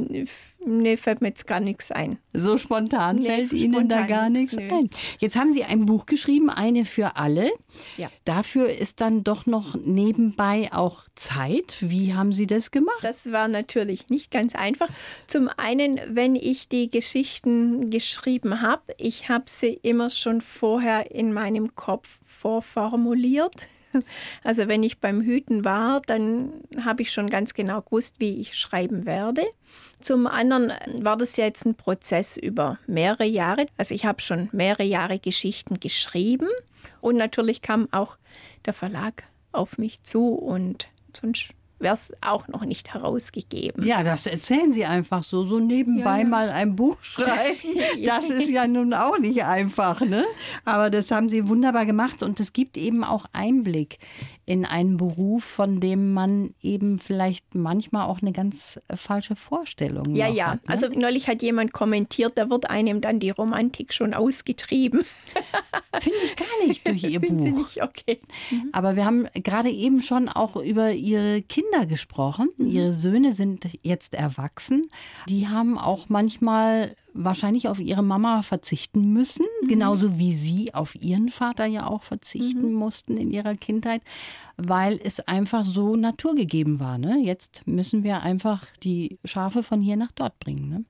nee, 0.64 0.96
fällt 0.96 1.20
mir 1.20 1.28
jetzt 1.28 1.46
gar 1.46 1.60
nichts 1.60 1.90
ein. 1.90 2.18
So 2.32 2.58
spontan 2.58 3.16
Nee, 3.16 3.26
fällt 3.26 3.52
Ihnen 3.52 3.88
da 3.88 3.96
spontan 3.96 4.08
gar 4.08 4.30
nichts 4.30 4.56
nichts, 4.56 4.72
nö. 4.72 4.78
ein. 4.78 4.90
Jetzt 5.18 5.36
haben 5.36 5.52
Sie 5.52 5.64
ein 5.64 5.86
Buch 5.86 6.06
geschrieben, 6.06 6.50
eine 6.50 6.84
für 6.84 7.16
alle. 7.16 7.50
Ja. 7.96 8.10
Dafür 8.24 8.70
ist 8.70 9.00
dann 9.00 9.24
doch 9.24 9.46
noch 9.46 9.74
nebenbei 9.76 10.68
auch 10.72 11.04
Zeit. 11.14 11.78
Wie 11.80 12.14
haben 12.14 12.32
Sie 12.32 12.46
das 12.46 12.70
gemacht? 12.70 12.98
Das 13.02 13.30
war 13.32 13.48
natürlich 13.48 14.08
nicht 14.08 14.30
ganz 14.30 14.54
einfach. 14.54 14.88
Zum 15.26 15.48
einen, 15.56 16.00
wenn 16.08 16.36
ich 16.36 16.68
die 16.68 16.90
Geschichten 16.90 17.90
geschrieben 17.90 18.62
habe, 18.62 18.82
ich 18.98 19.28
habe 19.28 19.44
sie 19.46 19.78
immer 19.82 20.10
schon 20.10 20.40
vorher 20.40 21.10
in 21.10 21.32
meinem 21.32 21.74
Kopf 21.74 22.18
vorformuliert. 22.24 23.54
Also 24.44 24.68
wenn 24.68 24.83
ich 24.83 24.98
beim 24.98 25.20
Hüten 25.20 25.64
war, 25.64 26.00
dann 26.03 26.53
habe 26.83 27.03
ich 27.03 27.12
schon 27.12 27.29
ganz 27.29 27.55
genau 27.55 27.83
gewusst, 27.83 28.16
wie 28.18 28.40
ich 28.40 28.57
schreiben 28.57 29.07
werde. 29.07 29.44
Zum 30.00 30.26
anderen 30.26 30.72
war 31.03 31.16
das 31.16 31.37
ja 31.37 31.44
jetzt 31.44 31.66
ein 31.66 31.74
Prozess 31.74 32.37
über 32.37 32.79
mehrere 32.87 33.26
Jahre. 33.26 33.66
Also 33.76 33.94
ich 33.94 34.07
habe 34.07 34.20
schon 34.20 34.48
mehrere 34.53 34.85
Jahre 34.85 35.18
Geschichten 35.18 35.81
geschrieben 35.81 36.48
und 37.00 37.16
natürlich 37.16 37.62
kam 37.62 37.88
auch 37.92 38.16
der 38.66 38.72
Verlag 38.72 39.24
auf 39.53 39.79
mich 39.79 40.03
zu 40.03 40.29
und 40.35 40.88
sonst 41.14 41.50
wäre 41.80 41.94
es 41.94 42.12
auch 42.20 42.46
noch 42.48 42.64
nicht 42.64 42.94
herausgegeben. 42.94 43.84
Ja, 43.86 44.02
das 44.02 44.26
erzählen 44.26 44.72
Sie 44.72 44.84
einfach 44.84 45.22
so, 45.22 45.44
so 45.44 45.58
nebenbei 45.58 46.18
Ja, 46.18 46.22
ja. 46.22 46.24
mal 46.24 46.48
ein 46.50 46.76
Buch 46.76 46.96
schreiben. 47.02 47.56
Das 48.04 48.28
ist 48.30 48.50
ja 48.50 48.66
nun 48.66 48.92
auch 48.94 49.18
nicht 49.18 49.44
einfach, 49.44 50.00
ne? 50.00 50.24
Aber 50.64 50.90
das 50.90 51.10
haben 51.10 51.28
Sie 51.28 51.48
wunderbar 51.48 51.86
gemacht 51.86 52.22
und 52.22 52.38
es 52.40 52.52
gibt 52.52 52.76
eben 52.76 53.02
auch 53.04 53.26
Einblick 53.32 53.98
in 54.50 54.64
einen 54.64 54.96
Beruf, 54.96 55.44
von 55.44 55.78
dem 55.78 56.12
man 56.12 56.54
eben 56.60 56.98
vielleicht 56.98 57.54
manchmal 57.54 58.08
auch 58.08 58.20
eine 58.20 58.32
ganz 58.32 58.80
äh, 58.88 58.96
falsche 58.96 59.36
Vorstellung 59.36 60.12
Ja, 60.16 60.26
ja. 60.26 60.46
hat. 60.50 60.64
Ne? 60.66 60.70
Also 60.70 60.88
neulich 60.88 61.28
hat 61.28 61.40
jemand 61.40 61.72
kommentiert, 61.72 62.32
da 62.36 62.50
wird 62.50 62.68
einem 62.68 63.00
dann 63.00 63.20
die 63.20 63.30
Romantik 63.30 63.92
schon 63.94 64.12
ausgetrieben. 64.12 65.02
finde 66.00 66.18
ich 66.24 66.34
gar 66.34 66.66
nicht 66.66 66.88
durch 66.88 67.04
Ihr 67.04 67.20
Finden 67.20 67.38
Sie 67.38 67.50
Buch. 67.52 67.58
nicht 67.58 67.80
okay. 67.80 68.18
Aber 68.72 68.96
wir 68.96 69.04
haben 69.04 69.28
gerade 69.34 69.70
eben 69.70 70.00
schon 70.02 70.28
auch 70.28 70.56
über 70.56 70.90
Ihre 70.94 71.42
Kinder 71.42 71.86
gesprochen. 71.86 72.48
Ihre 72.58 72.92
Söhne 72.92 73.30
sind 73.32 73.68
jetzt 73.82 74.14
erwachsen. 74.14 74.90
Die 75.28 75.46
haben 75.46 75.78
auch 75.78 76.08
manchmal 76.08 76.96
wahrscheinlich 77.14 77.68
auf 77.68 77.78
ihre 77.80 78.02
Mama 78.02 78.42
verzichten 78.42 79.12
müssen, 79.12 79.46
genauso 79.68 80.18
wie 80.18 80.32
Sie 80.32 80.74
auf 80.74 80.94
Ihren 80.94 81.28
Vater 81.28 81.66
ja 81.66 81.86
auch 81.86 82.02
verzichten 82.02 82.72
mussten 82.72 83.16
in 83.16 83.30
Ihrer 83.30 83.54
Kindheit, 83.54 84.02
weil 84.56 85.00
es 85.02 85.20
einfach 85.20 85.64
so 85.64 85.96
naturgegeben 85.96 86.80
war. 86.80 86.98
Ne? 86.98 87.18
Jetzt 87.22 87.62
müssen 87.66 88.02
wir 88.04 88.22
einfach 88.22 88.66
die 88.82 89.18
Schafe 89.24 89.62
von 89.62 89.80
hier 89.80 89.96
nach 89.96 90.12
dort 90.12 90.38
bringen. 90.40 90.68
Ne? 90.68 90.84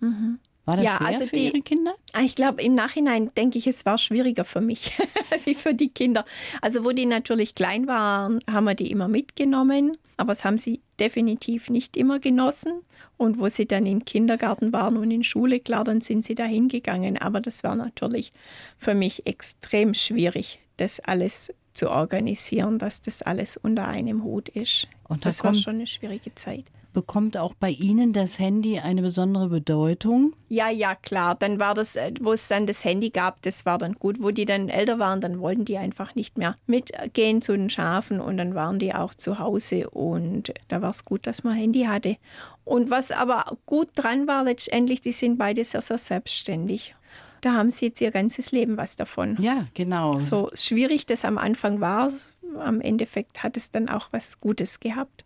War 0.71 0.77
das 0.77 0.85
Ja, 0.87 0.97
schwer 0.99 1.07
also 1.07 1.27
für 1.27 1.37
die- 1.37 1.47
Ihre 1.47 1.61
Kinder? 1.61 1.95
Ah, 2.13 2.23
Ich 2.23 2.35
glaube, 2.35 2.63
im 2.63 2.75
Nachhinein 2.75 3.31
denke 3.37 3.59
ich, 3.59 3.67
es 3.67 3.85
war 3.85 3.99
schwieriger 3.99 4.45
für 4.45 4.61
mich 4.61 4.93
wie 5.45 5.55
für 5.55 5.75
die 5.75 5.89
Kinder. 5.89 6.25
Also, 6.63 6.85
wo 6.85 6.91
die 6.93 7.07
natürlich 7.07 7.55
klein 7.55 7.87
waren, 7.87 8.41
haben 8.51 8.65
wir 8.65 8.75
die 8.75 8.91
immer 8.91 9.09
mitgenommen, 9.09 9.97
aber 10.17 10.33
es 10.33 10.45
haben 10.45 10.59
sie 10.59 10.81
definitiv 11.01 11.71
nicht 11.71 11.97
immer 11.97 12.19
genossen. 12.21 12.83
Und 13.17 13.39
wo 13.39 13.49
sie 13.51 13.67
dann 13.67 13.85
im 13.85 14.05
Kindergarten 14.07 14.73
waren 14.73 14.97
und 14.97 15.11
in 15.11 15.25
Schule, 15.25 15.61
klar, 15.61 15.85
dann 15.85 16.01
sind 16.01 16.25
sie 16.25 16.35
da 16.35 16.45
hingegangen. 16.45 17.19
Aber 17.19 17.43
das 17.43 17.63
war 17.65 17.77
natürlich 17.77 18.31
für 18.79 18.95
mich 18.95 19.27
extrem 19.27 19.93
schwierig, 19.93 20.59
das 20.79 21.01
alles 21.01 21.53
zu 21.75 21.91
organisieren, 21.91 22.79
dass 22.79 23.03
das 23.03 23.21
alles 23.21 23.59
unter 23.59 23.87
einem 23.89 24.25
Hut 24.25 24.49
ist. 24.49 24.89
Und 25.07 25.23
da 25.27 25.29
das 25.29 25.45
war 25.45 25.51
kommt- 25.53 25.63
schon 25.63 25.75
eine 25.75 25.87
schwierige 25.87 26.35
Zeit. 26.35 26.65
Bekommt 26.93 27.37
auch 27.37 27.55
bei 27.55 27.71
Ihnen 27.71 28.13
das 28.13 28.39
Handy 28.39 28.81
eine 28.81 29.03
besondere 29.03 29.49
Bedeutung? 29.49 30.35
Ja, 30.49 30.69
ja, 30.71 30.97
klar. 30.97 31.37
Dann 31.37 31.61
war 31.61 31.75
das, 31.75 31.95
äh, 31.95 32.13
wo 32.21 32.33
es 32.33 32.49
dann 32.49 32.67
das 32.67 32.85
Handy 32.85 33.11
gab, 33.11 33.43
das 33.43 33.65
war 33.65 33.79
dann 33.79 33.95
gut. 33.95 34.21
Wo 34.21 34.33
die 34.33 34.45
dann 34.45 34.69
älter 34.69 34.99
waren, 34.99 35.21
dann 35.21 35.39
wollten 35.39 35.65
die 35.65 35.79
einfach 35.79 36.17
nicht 36.17 36.37
mehr 36.37 36.57
mitgehen 36.67 37.43
zu 37.43 37.53
den 37.53 37.71
Schafen 37.71 38.21
und 38.21 38.37
dann 38.39 38.55
waren 38.55 38.79
die 38.81 38.93
auch 38.93 39.15
zu 39.15 39.39
Hause 39.39 39.89
und 39.91 40.53
da 40.69 40.83
war 40.83 40.91
es 40.91 41.05
gut, 41.05 41.27
dass 41.27 41.45
man 41.45 41.55
Handy 41.55 41.85
hatte. 41.85 42.17
Und 42.65 42.91
was 42.91 43.13
aber 43.13 43.57
gut 43.67 43.91
dran 43.95 44.27
war 44.27 44.45
letztendlich, 44.45 45.01
die 45.01 45.13
sind 45.13 45.39
beide 45.39 45.63
sehr, 45.65 45.83
sehr 45.83 45.99
selbstständig. 45.99 46.95
da 47.41 47.55
haben 47.55 47.71
sie 47.71 47.87
jetzt 47.87 48.01
ihr 48.01 48.11
ganzes 48.11 48.53
Leben 48.53 48.77
was 48.77 48.97
davon. 48.97 49.37
Ja, 49.41 49.65
genau. 49.75 50.19
So 50.19 50.51
schwierig 50.55 51.07
das 51.07 51.25
am 51.25 51.39
Anfang 51.39 51.81
war, 51.81 52.13
am 52.59 52.81
Endeffekt 52.81 53.43
hat 53.43 53.57
es 53.57 53.71
dann 53.71 53.89
auch 53.89 54.09
was 54.11 54.41
Gutes 54.41 54.81
gehabt. 54.81 55.25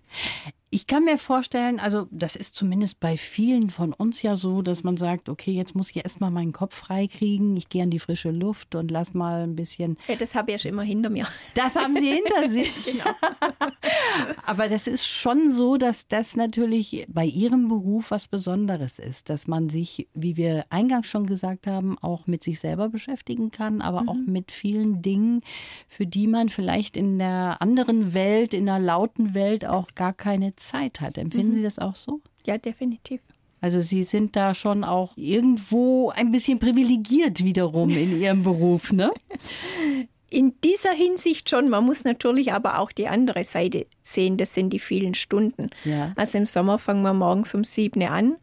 Ich 0.74 0.88
kann 0.88 1.04
mir 1.04 1.18
vorstellen, 1.18 1.78
also 1.78 2.08
das 2.10 2.34
ist 2.34 2.56
zumindest 2.56 2.98
bei 2.98 3.16
vielen 3.16 3.70
von 3.70 3.92
uns 3.92 4.22
ja 4.22 4.34
so, 4.34 4.60
dass 4.60 4.82
man 4.82 4.96
sagt, 4.96 5.28
okay, 5.28 5.52
jetzt 5.52 5.76
muss 5.76 5.90
ich 5.90 6.02
erstmal 6.02 6.32
meinen 6.32 6.50
Kopf 6.50 6.74
freikriegen, 6.74 7.56
ich 7.56 7.68
gehe 7.68 7.84
an 7.84 7.90
die 7.90 8.00
frische 8.00 8.32
Luft 8.32 8.74
und 8.74 8.90
lass 8.90 9.14
mal 9.14 9.44
ein 9.44 9.54
bisschen. 9.54 9.96
Ja, 10.08 10.16
das 10.16 10.34
habe 10.34 10.50
ich 10.50 10.54
ja 10.54 10.58
schon 10.58 10.72
immer 10.72 10.82
hinter 10.82 11.10
mir. 11.10 11.28
Das 11.54 11.76
haben 11.76 11.94
Sie 11.94 12.10
hinter 12.10 12.48
sich. 12.48 12.72
genau. 12.84 13.04
Aber 14.46 14.68
das 14.68 14.88
ist 14.88 15.06
schon 15.06 15.52
so, 15.52 15.76
dass 15.76 16.08
das 16.08 16.34
natürlich 16.34 17.06
bei 17.08 17.24
Ihrem 17.24 17.68
Beruf 17.68 18.10
was 18.10 18.26
Besonderes 18.26 18.98
ist, 18.98 19.30
dass 19.30 19.46
man 19.46 19.68
sich, 19.68 20.08
wie 20.12 20.36
wir 20.36 20.64
eingangs 20.70 21.06
schon 21.06 21.26
gesagt 21.26 21.68
haben, 21.68 21.96
auch 22.00 22.26
mit 22.26 22.42
sich 22.42 22.58
selber 22.58 22.88
beschäftigen 22.88 23.52
kann, 23.52 23.80
aber 23.80 24.02
mhm. 24.02 24.08
auch 24.08 24.26
mit 24.26 24.50
vielen 24.50 25.02
Dingen, 25.02 25.42
für 25.86 26.04
die 26.04 26.26
man 26.26 26.48
vielleicht 26.48 26.96
in 26.96 27.20
der 27.20 27.62
anderen 27.62 28.12
Welt, 28.12 28.54
in 28.54 28.66
der 28.66 28.80
lauten 28.80 29.34
Welt 29.34 29.64
auch 29.64 29.94
gar 29.94 30.03
keine 30.12 30.54
Zeit 30.56 31.00
hat. 31.00 31.18
Empfinden 31.18 31.50
mhm. 31.50 31.54
Sie 31.54 31.62
das 31.62 31.78
auch 31.78 31.96
so? 31.96 32.20
Ja, 32.46 32.58
definitiv. 32.58 33.20
Also 33.60 33.80
Sie 33.80 34.04
sind 34.04 34.36
da 34.36 34.54
schon 34.54 34.84
auch 34.84 35.16
irgendwo 35.16 36.10
ein 36.10 36.30
bisschen 36.30 36.58
privilegiert 36.58 37.42
wiederum 37.42 37.88
in 37.90 38.20
Ihrem 38.20 38.42
Beruf, 38.44 38.92
ne? 38.92 39.10
In 40.28 40.52
dieser 40.62 40.90
Hinsicht 40.92 41.48
schon. 41.48 41.70
Man 41.70 41.84
muss 41.86 42.04
natürlich 42.04 42.52
aber 42.52 42.78
auch 42.78 42.92
die 42.92 43.08
andere 43.08 43.44
Seite 43.44 43.86
sehen. 44.02 44.36
Das 44.36 44.52
sind 44.52 44.70
die 44.70 44.80
vielen 44.80 45.14
Stunden. 45.14 45.70
Ja. 45.84 46.12
Also 46.16 46.36
im 46.38 46.46
Sommer 46.46 46.78
fangen 46.78 47.02
wir 47.02 47.14
morgens 47.14 47.54
um 47.54 47.64
sieben 47.64 48.02
an 48.02 48.36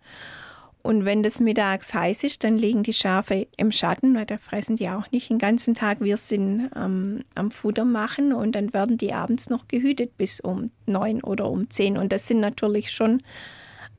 und 0.84 1.06
wenn 1.06 1.24
das 1.24 1.39
mittags 1.39 1.94
heiß 1.94 2.24
ist, 2.24 2.44
dann 2.44 2.58
liegen 2.58 2.84
die 2.84 2.94
Schafe 2.94 3.48
im 3.58 3.72
Schatten, 3.72 4.15
weil 4.15 4.26
da 4.26 4.38
fressen 4.38 4.76
die 4.76 4.89
auch 4.89 5.10
nicht 5.12 5.30
den 5.30 5.38
ganzen 5.38 5.74
Tag. 5.74 6.02
Wir 6.02 6.17
sind 6.17 6.72
ähm, 6.76 7.24
am 7.36 7.52
Futter 7.52 7.86
machen 7.86 8.34
und 8.34 8.54
dann 8.54 8.74
werden 8.74 8.98
die 8.98 9.13
abends 9.13 9.50
noch 9.50 9.67
gehütet 9.67 10.17
bis 10.17 10.39
um 10.39 10.72
neun 10.86 11.24
oder 11.24 11.50
um 11.50 11.70
zehn. 11.70 11.98
Und 11.98 12.12
das 12.12 12.28
sind 12.28 12.39
natürlich 12.39 12.91
schon 12.91 13.22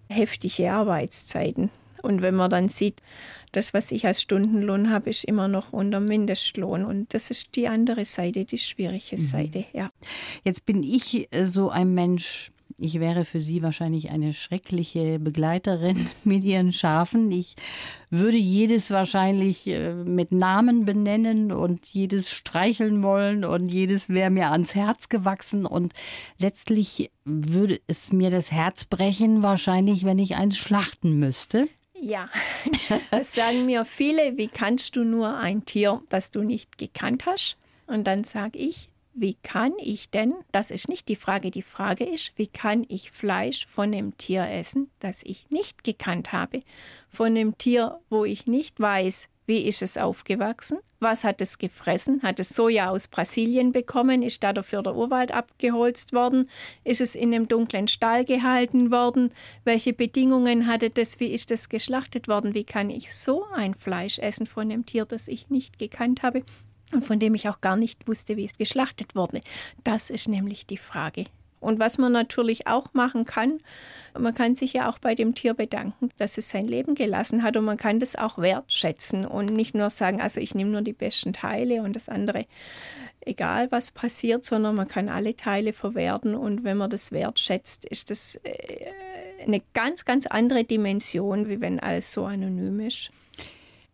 heftige 0.09 0.73
Arbeitszeiten. 0.73 1.71
Und 2.03 2.21
wenn 2.21 2.35
man 2.35 2.51
dann 2.51 2.69
sieht, 2.69 3.01
das, 3.53 3.75
was 3.75 3.93
ich 3.93 4.07
als 4.07 4.21
Stundenlohn 4.21 4.91
habe, 4.91 5.11
ist 5.11 5.25
immer 5.25 5.47
noch 5.47 5.73
unter 5.73 6.01
Mindestlohn. 6.01 6.85
Und 6.85 7.15
das 7.15 7.31
ist 7.31 7.55
die 7.55 7.69
andere 7.69 8.05
Seite, 8.05 8.45
die 8.45 8.59
schwierige 8.59 9.17
mhm. 9.17 9.23
Seite, 9.23 9.65
ja. 9.73 9.91
Jetzt 10.43 10.67
bin 10.67 10.83
ich 10.83 11.29
äh, 11.31 11.47
so 11.47 11.71
ein 11.71 11.95
Mensch, 11.95 12.51
ich 12.79 13.01
wäre 13.01 13.25
für 13.25 13.41
Sie 13.41 13.63
wahrscheinlich 13.63 14.11
eine 14.11 14.33
schreckliche 14.33 15.19
Begleiterin 15.19 16.09
mit 16.25 16.45
Ihren 16.45 16.73
Schafen. 16.73 17.31
Ich 17.31 17.57
würde 18.11 18.37
jedes 18.37 18.91
wahrscheinlich 18.91 19.67
äh, 19.67 19.95
mit 19.95 20.33
Namen 20.33 20.85
benennen 20.85 21.53
und 21.53 21.87
jedes 21.87 22.31
streicheln 22.31 23.03
wollen 23.03 23.45
und 23.45 23.69
jedes 23.69 24.09
wäre 24.09 24.31
mir 24.31 24.51
ans 24.51 24.75
Herz 24.75 25.09
gewachsen 25.09 25.65
und 25.67 25.93
letztlich 26.39 27.11
würde 27.25 27.81
es 27.87 28.13
mir 28.13 28.31
das 28.31 28.53
Herz 28.53 28.85
brechen, 28.85 29.43
wahrscheinlich, 29.43 30.05
wenn 30.05 30.19
ich 30.19 30.37
eins 30.37 30.57
schlachten 30.59 31.19
müsste. 31.19 31.69
Ja, 32.01 32.29
das 33.13 33.35
sagen 33.35 33.65
mir 33.67 33.85
viele. 33.85 34.37
Wie 34.37 34.49
kannst 34.49 34.97
du 34.97 35.05
nur 35.05 35.37
ein 35.37 35.65
Tier, 35.65 36.03
das 36.09 36.33
du 36.33 36.43
nicht 36.43 36.77
gekannt 36.77 37.27
hast? 37.27 37.57
Und 37.87 38.07
dann 38.09 38.25
sage 38.25 38.59
ich, 38.59 38.89
wie 39.15 39.35
kann 39.43 39.73
ich 39.79 40.11
denn, 40.11 40.35
das 40.53 40.71
ist 40.71 40.89
nicht 40.89 41.09
die 41.09 41.17
Frage, 41.17 41.51
die 41.51 41.63
Frage 41.63 42.05
ist, 42.05 42.33
wie 42.37 42.47
kann 42.47 42.85
ich 42.89 43.11
Fleisch 43.11 43.67
von 43.67 43.93
einem 43.93 44.17
Tier 44.17 44.49
essen, 44.49 44.91
das 45.01 45.23
ich 45.23 45.51
nicht 45.51 45.85
gekannt 45.85 46.33
habe, 46.33 46.63
von 47.09 47.29
einem 47.29 47.59
Tier, 47.59 48.01
wo 48.09 48.25
ich 48.25 48.47
nicht 48.47 48.81
weiß, 48.81 49.29
wie 49.47 49.63
ist 49.63 49.83
es 49.83 49.99
aufgewachsen, 49.99 50.79
was 51.01 51.25
hat 51.25 51.41
es 51.41 51.59
gefressen, 51.59 52.23
hat 52.23 52.39
es 52.39 52.51
Soja 52.51 52.91
aus 52.91 53.09
Brasilien 53.09 53.73
bekommen, 53.73 54.23
ist 54.23 54.43
da 54.43 54.53
dafür 54.53 54.83
der 54.83 54.95
Urwald 54.95 55.33
abgeholzt 55.33 56.13
worden, 56.13 56.49
ist 56.85 57.01
es 57.01 57.15
in 57.15 57.35
einem 57.35 57.49
dunklen 57.49 57.89
Stall 57.89 58.25
gehalten 58.25 58.91
worden, 58.93 59.33
welche 59.65 59.93
Bedingungen 59.93 60.67
hatte 60.67 60.91
das, 60.91 61.19
wie 61.19 61.27
ist 61.27 61.51
es 61.51 61.69
geschlachtet 61.69 62.29
worden, 62.29 62.55
wie 62.55 62.65
kann 62.65 62.89
ich 62.89 63.15
so 63.15 63.45
ein 63.53 63.75
Fleisch 63.75 64.19
essen 64.21 64.47
von 64.47 64.71
einem 64.71 64.87
Tier, 64.87 65.05
das 65.05 65.27
ich 65.29 65.51
nicht 65.51 65.79
gekannt 65.79 66.23
habe, 66.23 66.45
und 66.93 67.05
von 67.05 67.19
dem 67.19 67.35
ich 67.35 67.49
auch 67.49 67.61
gar 67.61 67.77
nicht 67.77 68.07
wusste, 68.07 68.37
wie 68.37 68.45
es 68.45 68.59
geschlachtet 68.59 69.15
wurde. 69.15 69.41
Das 69.85 70.11
ist 70.11 70.29
nämlich 70.29 70.67
die 70.67 70.79
Frage. 70.79 71.25
Und 71.61 71.79
was 71.79 71.97
man 71.97 72.11
natürlich 72.11 72.67
auch 72.67 72.93
machen 72.93 73.25
kann, 73.25 73.61
man 74.19 74.35
kann 74.35 74.57
sich 74.57 74.73
ja 74.73 74.91
auch 74.91 74.99
bei 74.99 75.15
dem 75.15 75.37
Tier 75.37 75.55
bedanken, 75.55 76.11
dass 76.19 76.37
es 76.37 76.49
sein 76.49 76.67
Leben 76.67 76.97
gelassen 76.97 77.45
hat 77.45 77.57
und 77.57 77.65
man 77.65 77.77
kann 77.77 78.01
das 78.01 78.17
auch 78.17 78.37
wertschätzen 78.37 79.25
und 79.25 79.47
nicht 79.47 79.73
nur 79.73 79.89
sagen, 79.89 80.21
also 80.21 80.41
ich 80.41 80.57
nehme 80.57 80.71
nur 80.71 80.83
die 80.83 80.93
besten 80.93 81.33
Teile 81.33 81.83
und 81.83 81.95
das 81.95 82.09
andere 82.09 82.47
egal 83.25 83.71
was 83.71 83.91
passiert, 83.91 84.45
sondern 84.45 84.75
man 84.75 84.89
kann 84.89 85.09
alle 85.09 85.37
Teile 85.37 85.73
verwerten 85.73 86.35
und 86.35 86.65
wenn 86.65 86.77
man 86.77 86.91
das 86.91 87.13
wertschätzt, 87.13 87.85
ist 87.85 88.11
das 88.11 88.37
äh, 88.43 88.87
eine 89.43 89.63
ganz, 89.75 90.05
ganz 90.05 90.27
andere 90.27 90.65
Dimension, 90.65 91.49
wie 91.49 91.61
wenn 91.61 91.81
alles 91.81 92.13
so 92.13 92.25
anonym 92.25 92.81
ist. 92.81 93.11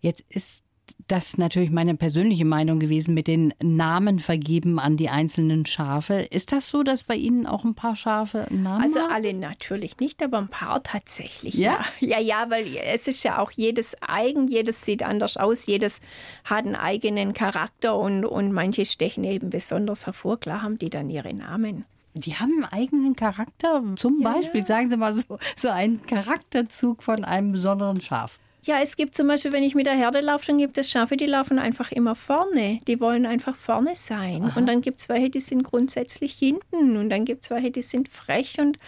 Jetzt 0.00 0.24
ist 0.28 0.64
das 1.06 1.38
natürlich 1.38 1.70
meine 1.70 1.94
persönliche 1.94 2.44
Meinung 2.44 2.78
gewesen 2.78 3.14
mit 3.14 3.26
den 3.26 3.54
Namen 3.62 4.18
vergeben 4.18 4.78
an 4.78 4.96
die 4.96 5.08
einzelnen 5.08 5.66
Schafe. 5.66 6.26
Ist 6.30 6.52
das 6.52 6.68
so, 6.68 6.82
dass 6.82 7.04
bei 7.04 7.16
Ihnen 7.16 7.46
auch 7.46 7.64
ein 7.64 7.74
paar 7.74 7.96
Schafe 7.96 8.46
Namen 8.50 8.82
Also 8.82 9.00
haben? 9.00 9.12
alle 9.12 9.34
natürlich 9.34 9.98
nicht, 9.98 10.22
aber 10.22 10.38
ein 10.38 10.48
paar 10.48 10.82
tatsächlich. 10.82 11.54
Ja? 11.54 11.84
ja, 12.00 12.18
ja, 12.18 12.20
ja, 12.20 12.50
weil 12.50 12.66
es 12.92 13.08
ist 13.08 13.22
ja 13.22 13.38
auch 13.38 13.50
jedes 13.50 13.96
eigen, 14.00 14.48
jedes 14.48 14.84
sieht 14.84 15.02
anders 15.02 15.36
aus, 15.36 15.66
jedes 15.66 16.00
hat 16.44 16.66
einen 16.66 16.76
eigenen 16.76 17.32
Charakter 17.32 17.96
und, 17.96 18.24
und 18.24 18.52
manche 18.52 18.84
stechen 18.84 19.24
eben 19.24 19.50
besonders 19.50 20.06
hervor. 20.06 20.38
Klar 20.40 20.62
haben 20.62 20.78
die 20.78 20.90
dann 20.90 21.10
ihre 21.10 21.32
Namen. 21.32 21.84
Die 22.14 22.34
haben 22.34 22.64
einen 22.64 22.64
eigenen 22.64 23.14
Charakter. 23.14 23.82
Zum 23.96 24.20
ja, 24.20 24.32
Beispiel, 24.32 24.60
ja. 24.60 24.66
sagen 24.66 24.90
Sie 24.90 24.96
mal 24.96 25.14
so, 25.14 25.38
so 25.56 25.68
einen 25.68 26.02
Charakterzug 26.02 27.02
von 27.02 27.24
einem 27.24 27.52
besonderen 27.52 28.00
Schaf. 28.00 28.38
Ja, 28.64 28.80
es 28.82 28.96
gibt 28.96 29.16
zum 29.16 29.28
Beispiel, 29.28 29.52
wenn 29.52 29.62
ich 29.62 29.74
mit 29.74 29.86
der 29.86 29.94
Herde 29.94 30.20
laufe, 30.20 30.46
dann 30.46 30.58
gibt 30.58 30.76
es 30.78 30.90
Schafe, 30.90 31.16
die 31.16 31.26
laufen 31.26 31.58
einfach 31.58 31.92
immer 31.92 32.14
vorne. 32.14 32.80
Die 32.86 33.00
wollen 33.00 33.24
einfach 33.24 33.56
vorne 33.56 33.94
sein. 33.94 34.44
Aha. 34.44 34.58
Und 34.58 34.66
dann 34.66 34.80
gibt 34.80 35.00
es 35.00 35.08
welche, 35.08 35.30
die 35.30 35.40
sind 35.40 35.62
grundsätzlich 35.62 36.34
hinten. 36.34 36.96
Und 36.96 37.10
dann 37.10 37.24
gibt 37.24 37.44
es 37.44 37.50
welche, 37.50 37.70
die 37.70 37.82
sind 37.82 38.08
frech. 38.08 38.58
Und 38.58 38.78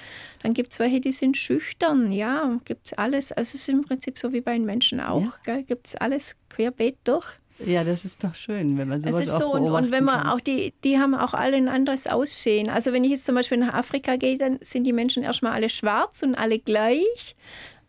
dann 0.42 0.54
gibt 0.54 0.72
es 0.72 0.80
welche, 0.80 1.00
die 1.00 1.12
sind 1.12 1.36
schüchtern. 1.36 2.12
Ja, 2.12 2.58
gibt 2.64 2.88
es 2.88 2.92
alles. 2.94 3.32
Also 3.32 3.50
es 3.50 3.62
ist 3.62 3.68
im 3.68 3.82
Prinzip 3.82 4.18
so 4.18 4.32
wie 4.32 4.40
bei 4.40 4.52
den 4.52 4.64
Menschen 4.64 5.00
auch. 5.00 5.32
Ja. 5.46 5.60
Gibt 5.60 5.86
es 5.86 5.96
alles 5.96 6.36
querbeet 6.48 6.98
durch. 7.04 7.26
Ja, 7.64 7.84
das 7.84 8.04
ist 8.04 8.24
doch 8.24 8.34
schön, 8.34 8.78
wenn 8.78 8.88
man 8.88 9.02
sowas 9.02 9.16
es 9.16 9.30
ist 9.30 9.38
so, 9.38 9.52
und, 9.52 9.70
und 9.70 9.90
wenn 9.90 10.04
man 10.04 10.22
kann. 10.22 10.28
auch 10.28 10.40
die, 10.40 10.72
die 10.82 10.98
haben 10.98 11.14
auch 11.14 11.34
alle 11.34 11.56
ein 11.56 11.68
anderes 11.68 12.06
Aussehen. 12.06 12.70
Also 12.70 12.92
wenn 12.92 13.04
ich 13.04 13.10
jetzt 13.10 13.26
zum 13.26 13.34
Beispiel 13.34 13.58
nach 13.58 13.74
Afrika 13.74 14.16
gehe, 14.16 14.38
dann 14.38 14.58
sind 14.62 14.84
die 14.84 14.92
Menschen 14.92 15.22
erstmal 15.22 15.52
alle 15.52 15.68
schwarz 15.68 16.22
und 16.22 16.34
alle 16.34 16.58
gleich. 16.58 17.34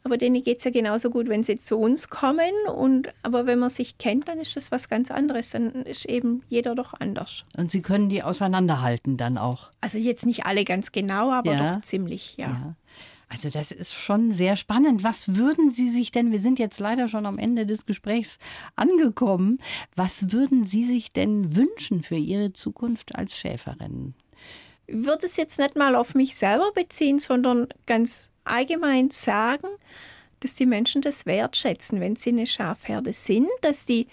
Aber 0.03 0.17
denen 0.17 0.43
geht 0.43 0.57
es 0.57 0.63
ja 0.63 0.71
genauso 0.71 1.09
gut, 1.09 1.29
wenn 1.29 1.43
sie 1.43 1.57
zu 1.57 1.77
uns 1.77 2.09
kommen. 2.09 2.51
Und, 2.75 3.09
aber 3.21 3.45
wenn 3.45 3.59
man 3.59 3.69
sich 3.69 3.97
kennt, 3.97 4.27
dann 4.27 4.39
ist 4.39 4.55
das 4.55 4.71
was 4.71 4.89
ganz 4.89 5.11
anderes. 5.11 5.51
Dann 5.51 5.71
ist 5.83 6.05
eben 6.05 6.43
jeder 6.49 6.73
doch 6.73 6.93
anders. 6.99 7.43
Und 7.55 7.71
Sie 7.71 7.81
können 7.81 8.09
die 8.09 8.23
auseinanderhalten 8.23 9.17
dann 9.17 9.37
auch? 9.37 9.69
Also 9.79 9.97
jetzt 9.97 10.25
nicht 10.25 10.45
alle 10.45 10.65
ganz 10.65 10.91
genau, 10.91 11.31
aber 11.31 11.53
ja. 11.53 11.75
doch 11.75 11.81
ziemlich, 11.81 12.37
ja. 12.37 12.47
ja. 12.47 12.75
Also 13.31 13.49
das 13.49 13.71
ist 13.71 13.93
schon 13.93 14.33
sehr 14.33 14.57
spannend. 14.57 15.05
Was 15.05 15.35
würden 15.37 15.71
Sie 15.71 15.89
sich 15.89 16.11
denn, 16.11 16.33
wir 16.33 16.41
sind 16.41 16.59
jetzt 16.59 16.81
leider 16.81 17.07
schon 17.07 17.25
am 17.25 17.37
Ende 17.37 17.65
des 17.65 17.85
Gesprächs 17.85 18.39
angekommen, 18.75 19.59
was 19.95 20.33
würden 20.33 20.65
Sie 20.65 20.83
sich 20.83 21.13
denn 21.13 21.55
wünschen 21.55 22.03
für 22.03 22.17
Ihre 22.17 22.51
Zukunft 22.51 23.15
als 23.15 23.37
Schäferin? 23.37 24.15
Ich 24.87 25.05
würde 25.05 25.27
es 25.27 25.37
jetzt 25.37 25.59
nicht 25.59 25.77
mal 25.77 25.95
auf 25.95 26.13
mich 26.13 26.35
selber 26.35 26.73
beziehen, 26.73 27.19
sondern 27.19 27.69
ganz 27.85 28.31
allgemein 28.43 29.11
sagen, 29.11 29.67
dass 30.39 30.55
die 30.55 30.65
Menschen 30.65 31.01
das 31.01 31.25
wertschätzen, 31.25 31.99
wenn 31.99 32.15
sie 32.15 32.29
eine 32.29 32.47
Schafherde 32.47 33.13
sind, 33.13 33.49
dass 33.61 33.85
die, 33.85 34.07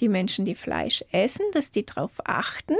die 0.00 0.08
Menschen, 0.08 0.44
die 0.44 0.54
Fleisch 0.54 1.04
essen, 1.12 1.44
dass 1.52 1.70
die 1.70 1.84
darauf 1.84 2.12
achten, 2.24 2.76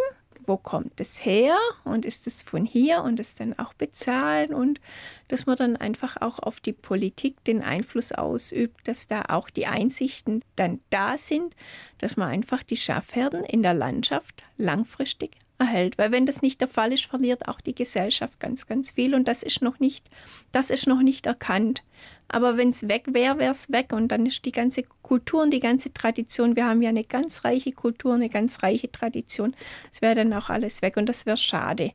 wo 0.47 0.57
kommt 0.57 1.01
es 1.01 1.25
her 1.25 1.57
und 1.85 2.05
ist 2.05 2.27
es 2.27 2.43
von 2.43 2.65
hier 2.65 3.03
und 3.03 3.19
es 3.19 3.35
dann 3.35 3.59
auch 3.59 3.75
bezahlen 3.75 4.55
und 4.55 4.81
dass 5.29 5.47
man 5.47 5.57
dann 5.57 5.77
einfach 5.77 6.21
auch 6.21 6.39
auf 6.39 6.61
die 6.61 6.73
Politik 6.73 7.43
den 7.45 7.63
Einfluss 7.63 8.13
ausübt, 8.13 8.87
dass 8.87 9.09
da 9.09 9.25
auch 9.29 9.51
die 9.51 9.67
Einsichten 9.67 10.43
dann 10.55 10.81
da 10.91 11.19
sind, 11.19 11.55
dass 11.99 12.17
man 12.17 12.29
einfach 12.29 12.63
die 12.63 12.77
Schafherden 12.77 13.45
in 13.45 13.63
der 13.63 13.75
Landschaft 13.75 14.45
langfristig 14.57 15.33
erhält. 15.59 15.99
Weil 15.99 16.13
wenn 16.13 16.27
das 16.27 16.43
nicht 16.43 16.61
der 16.61 16.69
Fall 16.69 16.93
ist, 16.93 17.07
verliert 17.07 17.49
auch 17.49 17.61
die 17.61 17.75
Gesellschaft 17.75 18.39
ganz, 18.41 18.67
ganz 18.67 18.93
viel 18.93 19.15
und 19.15 19.29
das 19.29 19.43
ist 19.43 19.63
noch 19.63 19.81
nicht, 19.81 20.09
das 20.53 20.71
ist 20.71 20.87
noch 20.87 21.03
nicht 21.03 21.27
erkannt. 21.27 21.83
Aber 22.29 22.57
wenn 22.57 22.71
es 22.71 22.89
weg 22.89 23.05
wäre, 23.13 23.39
wäre 23.39 23.53
es 23.53 23.71
weg 23.71 23.93
und 23.93 24.09
dann 24.09 24.27
ist 24.27 24.45
die 24.45 24.53
ganze 24.53 24.83
Kultur 25.03 25.43
und 25.43 25.53
die 25.53 25.61
ganze 25.61 25.93
Tradition, 25.93 26.57
wir 26.57 26.67
haben 26.67 26.83
ja 26.83 26.89
eine 26.89 27.05
ganz 27.05 27.45
reiche 27.45 27.73
Kultur, 27.73 28.15
eine 28.15 28.29
ganz 28.29 28.63
reiche 28.63 28.91
Tradition, 28.91 29.55
es 29.93 30.03
wäre 30.03 30.17
dann 30.17 30.33
auch 30.33 30.51
alles 30.51 30.83
weg 30.83 30.97
und 30.97 31.09
das 31.09 31.27
wäre 31.27 31.37
schade. 31.37 31.93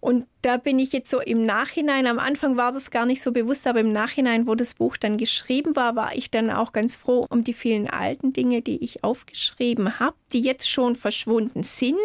Und 0.00 0.26
da 0.42 0.58
bin 0.58 0.78
ich 0.78 0.92
jetzt 0.92 1.10
so 1.10 1.20
im 1.20 1.44
Nachhinein, 1.44 2.06
am 2.06 2.20
Anfang 2.20 2.56
war 2.56 2.70
das 2.70 2.90
gar 2.90 3.04
nicht 3.04 3.20
so 3.20 3.32
bewusst, 3.32 3.66
aber 3.66 3.80
im 3.80 3.92
Nachhinein, 3.92 4.46
wo 4.46 4.54
das 4.54 4.74
Buch 4.74 4.96
dann 4.96 5.16
geschrieben 5.16 5.74
war, 5.74 5.96
war 5.96 6.14
ich 6.14 6.30
dann 6.30 6.50
auch 6.50 6.72
ganz 6.72 6.94
froh 6.94 7.26
um 7.28 7.42
die 7.42 7.52
vielen 7.52 7.88
alten 7.90 8.32
Dinge, 8.32 8.62
die 8.62 8.82
ich 8.84 9.02
aufgeschrieben 9.02 9.98
habe, 9.98 10.16
die 10.32 10.40
jetzt 10.40 10.70
schon 10.70 10.94
verschwunden 10.94 11.64
sind 11.64 11.98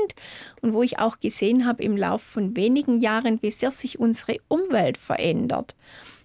und 0.61 0.73
wo 0.73 0.81
ich 0.81 0.97
auch 0.97 1.19
gesehen 1.19 1.67
habe 1.67 1.83
im 1.83 1.95
Laufe 1.95 2.25
von 2.25 2.55
wenigen 2.55 2.99
Jahren, 2.99 3.41
wie 3.43 3.51
sehr 3.51 3.71
sich 3.71 3.99
unsere 3.99 4.37
Umwelt 4.47 4.97
verändert, 4.97 5.75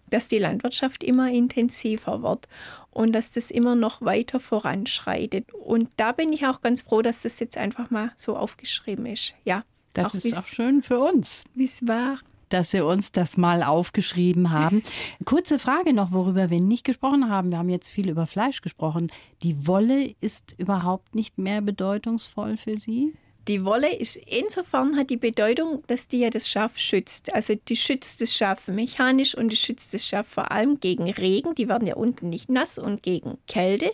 dass 0.08 0.28
die 0.28 0.38
Landwirtschaft 0.38 1.04
immer 1.04 1.30
intensiver 1.30 2.22
wird 2.22 2.48
und 2.90 3.12
dass 3.12 3.30
das 3.30 3.50
immer 3.50 3.74
noch 3.74 4.00
weiter 4.00 4.40
voranschreitet. 4.40 5.52
Und 5.52 5.90
da 5.98 6.12
bin 6.12 6.32
ich 6.32 6.46
auch 6.46 6.62
ganz 6.62 6.80
froh, 6.80 7.02
dass 7.02 7.22
das 7.22 7.38
jetzt 7.40 7.58
einfach 7.58 7.90
mal 7.90 8.12
so 8.16 8.36
aufgeschrieben 8.36 9.04
ist. 9.04 9.34
Ja. 9.44 9.64
Das 9.94 10.08
auch 10.08 10.14
ist 10.14 10.36
auch 10.36 10.44
schön 10.44 10.82
für 10.82 10.98
uns. 10.98 11.44
Wie 11.54 11.64
es 11.64 11.86
war 11.86 12.18
dass 12.48 12.70
Sie 12.70 12.80
uns 12.80 13.12
das 13.12 13.36
mal 13.36 13.62
aufgeschrieben 13.62 14.50
haben. 14.50 14.82
Kurze 15.24 15.58
Frage 15.58 15.92
noch, 15.92 16.12
worüber 16.12 16.50
wir 16.50 16.60
nicht 16.60 16.84
gesprochen 16.84 17.28
haben. 17.28 17.50
Wir 17.50 17.58
haben 17.58 17.68
jetzt 17.68 17.90
viel 17.90 18.08
über 18.08 18.26
Fleisch 18.26 18.62
gesprochen. 18.62 19.10
Die 19.42 19.66
Wolle 19.66 20.14
ist 20.20 20.54
überhaupt 20.58 21.14
nicht 21.14 21.38
mehr 21.38 21.60
bedeutungsvoll 21.60 22.56
für 22.56 22.76
Sie? 22.76 23.14
Die 23.48 23.64
Wolle 23.64 23.94
ist 23.94 24.16
insofern 24.16 24.96
hat 24.96 25.08
die 25.08 25.16
Bedeutung, 25.16 25.82
dass 25.86 26.06
die 26.06 26.20
ja 26.20 26.30
das 26.30 26.48
Schaf 26.48 26.76
schützt. 26.76 27.34
Also 27.34 27.54
die 27.54 27.76
schützt 27.76 28.20
das 28.20 28.34
Schaf 28.34 28.68
mechanisch 28.68 29.34
und 29.34 29.48
die 29.48 29.56
schützt 29.56 29.94
das 29.94 30.06
Schaf 30.06 30.28
vor 30.28 30.52
allem 30.52 30.80
gegen 30.80 31.10
Regen. 31.10 31.54
Die 31.54 31.66
werden 31.66 31.88
ja 31.88 31.96
unten 31.96 32.28
nicht 32.28 32.50
nass 32.50 32.78
und 32.78 33.02
gegen 33.02 33.38
Kälte. 33.46 33.90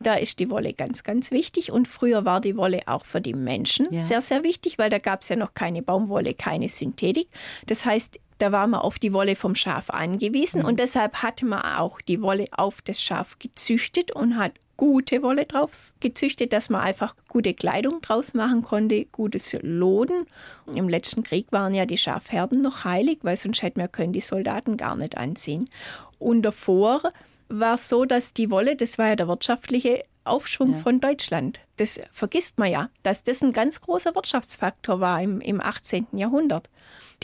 Da 0.00 0.14
ist 0.14 0.40
die 0.40 0.50
Wolle 0.50 0.74
ganz, 0.74 1.04
ganz 1.04 1.30
wichtig. 1.30 1.72
Und 1.72 1.88
früher 1.88 2.26
war 2.26 2.40
die 2.42 2.56
Wolle 2.56 2.82
auch 2.86 3.06
für 3.06 3.22
die 3.22 3.34
Menschen 3.34 3.88
ja. 3.90 4.02
sehr, 4.02 4.20
sehr 4.20 4.42
wichtig, 4.42 4.76
weil 4.76 4.90
da 4.90 4.98
gab 4.98 5.22
es 5.22 5.30
ja 5.30 5.36
noch 5.36 5.54
keine 5.54 5.82
Baumwolle, 5.82 6.34
keine 6.34 6.68
Synthetik. 6.68 7.28
Das 7.66 7.86
heißt, 7.86 8.18
da 8.38 8.50
war 8.50 8.66
man 8.66 8.80
auf 8.80 8.98
die 8.98 9.12
Wolle 9.12 9.36
vom 9.36 9.54
Schaf 9.54 9.88
angewiesen 9.88 10.62
mhm. 10.62 10.68
und 10.68 10.80
deshalb 10.80 11.22
hat 11.22 11.42
man 11.42 11.62
auch 11.62 12.00
die 12.00 12.20
Wolle 12.20 12.46
auf 12.50 12.82
das 12.82 13.00
Schaf 13.00 13.38
gezüchtet 13.38 14.10
und 14.10 14.36
hat 14.36 14.52
gute 14.82 15.22
Wolle 15.22 15.46
drauf 15.46 15.94
gezüchtet, 16.00 16.52
dass 16.52 16.68
man 16.68 16.80
einfach 16.80 17.14
gute 17.28 17.54
Kleidung 17.54 18.00
draus 18.00 18.34
machen 18.34 18.62
konnte, 18.62 19.04
gutes 19.12 19.56
Loden. 19.62 20.26
Im 20.74 20.88
letzten 20.88 21.22
Krieg 21.22 21.46
waren 21.52 21.72
ja 21.72 21.86
die 21.86 21.96
Schafherden 21.96 22.62
noch 22.62 22.82
heilig, 22.82 23.20
weil 23.22 23.36
sonst 23.36 23.62
hätten 23.62 23.78
wir 23.78 23.86
können 23.86 24.12
die 24.12 24.20
Soldaten 24.20 24.76
gar 24.76 24.96
nicht 24.96 25.16
anziehen. 25.16 25.70
Und 26.18 26.42
davor 26.42 27.12
war 27.48 27.74
es 27.74 27.88
so, 27.88 28.06
dass 28.06 28.34
die 28.34 28.50
Wolle, 28.50 28.74
das 28.74 28.98
war 28.98 29.06
ja 29.06 29.14
der 29.14 29.28
wirtschaftliche 29.28 30.02
Aufschwung 30.24 30.72
ja. 30.72 30.78
von 30.78 30.98
Deutschland. 30.98 31.60
Das 31.82 32.00
vergisst 32.12 32.60
man 32.60 32.70
ja, 32.70 32.90
dass 33.02 33.24
das 33.24 33.42
ein 33.42 33.52
ganz 33.52 33.80
großer 33.80 34.14
Wirtschaftsfaktor 34.14 35.00
war 35.00 35.20
im, 35.20 35.40
im 35.40 35.60
18. 35.60 36.06
Jahrhundert, 36.12 36.70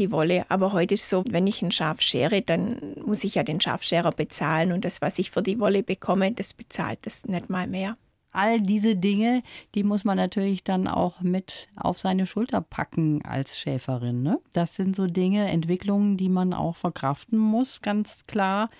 die 0.00 0.10
Wolle. 0.10 0.46
Aber 0.48 0.72
heute 0.72 0.94
ist 0.94 1.08
so, 1.08 1.22
wenn 1.28 1.46
ich 1.46 1.62
ein 1.62 1.70
Schaf 1.70 2.00
schere, 2.00 2.42
dann 2.42 2.96
muss 3.06 3.22
ich 3.22 3.36
ja 3.36 3.44
den 3.44 3.60
Schafscherer 3.60 4.10
bezahlen 4.10 4.72
und 4.72 4.84
das, 4.84 5.00
was 5.00 5.20
ich 5.20 5.30
für 5.30 5.44
die 5.44 5.60
Wolle 5.60 5.84
bekomme, 5.84 6.32
das 6.32 6.54
bezahlt 6.54 6.98
das 7.02 7.24
nicht 7.26 7.48
mal 7.48 7.68
mehr 7.68 7.96
all 8.38 8.60
diese 8.60 8.94
Dinge, 8.94 9.42
die 9.74 9.82
muss 9.82 10.04
man 10.04 10.16
natürlich 10.16 10.62
dann 10.62 10.86
auch 10.86 11.20
mit 11.20 11.68
auf 11.74 11.98
seine 11.98 12.26
Schulter 12.26 12.60
packen 12.60 13.24
als 13.24 13.58
Schäferin. 13.58 14.22
Ne? 14.22 14.38
Das 14.52 14.76
sind 14.76 14.94
so 14.94 15.06
Dinge, 15.06 15.48
Entwicklungen, 15.48 16.16
die 16.16 16.28
man 16.28 16.54
auch 16.54 16.76
verkraften 16.76 17.38
muss, 17.38 17.82
ganz 17.82 18.26
klar. 18.26 18.70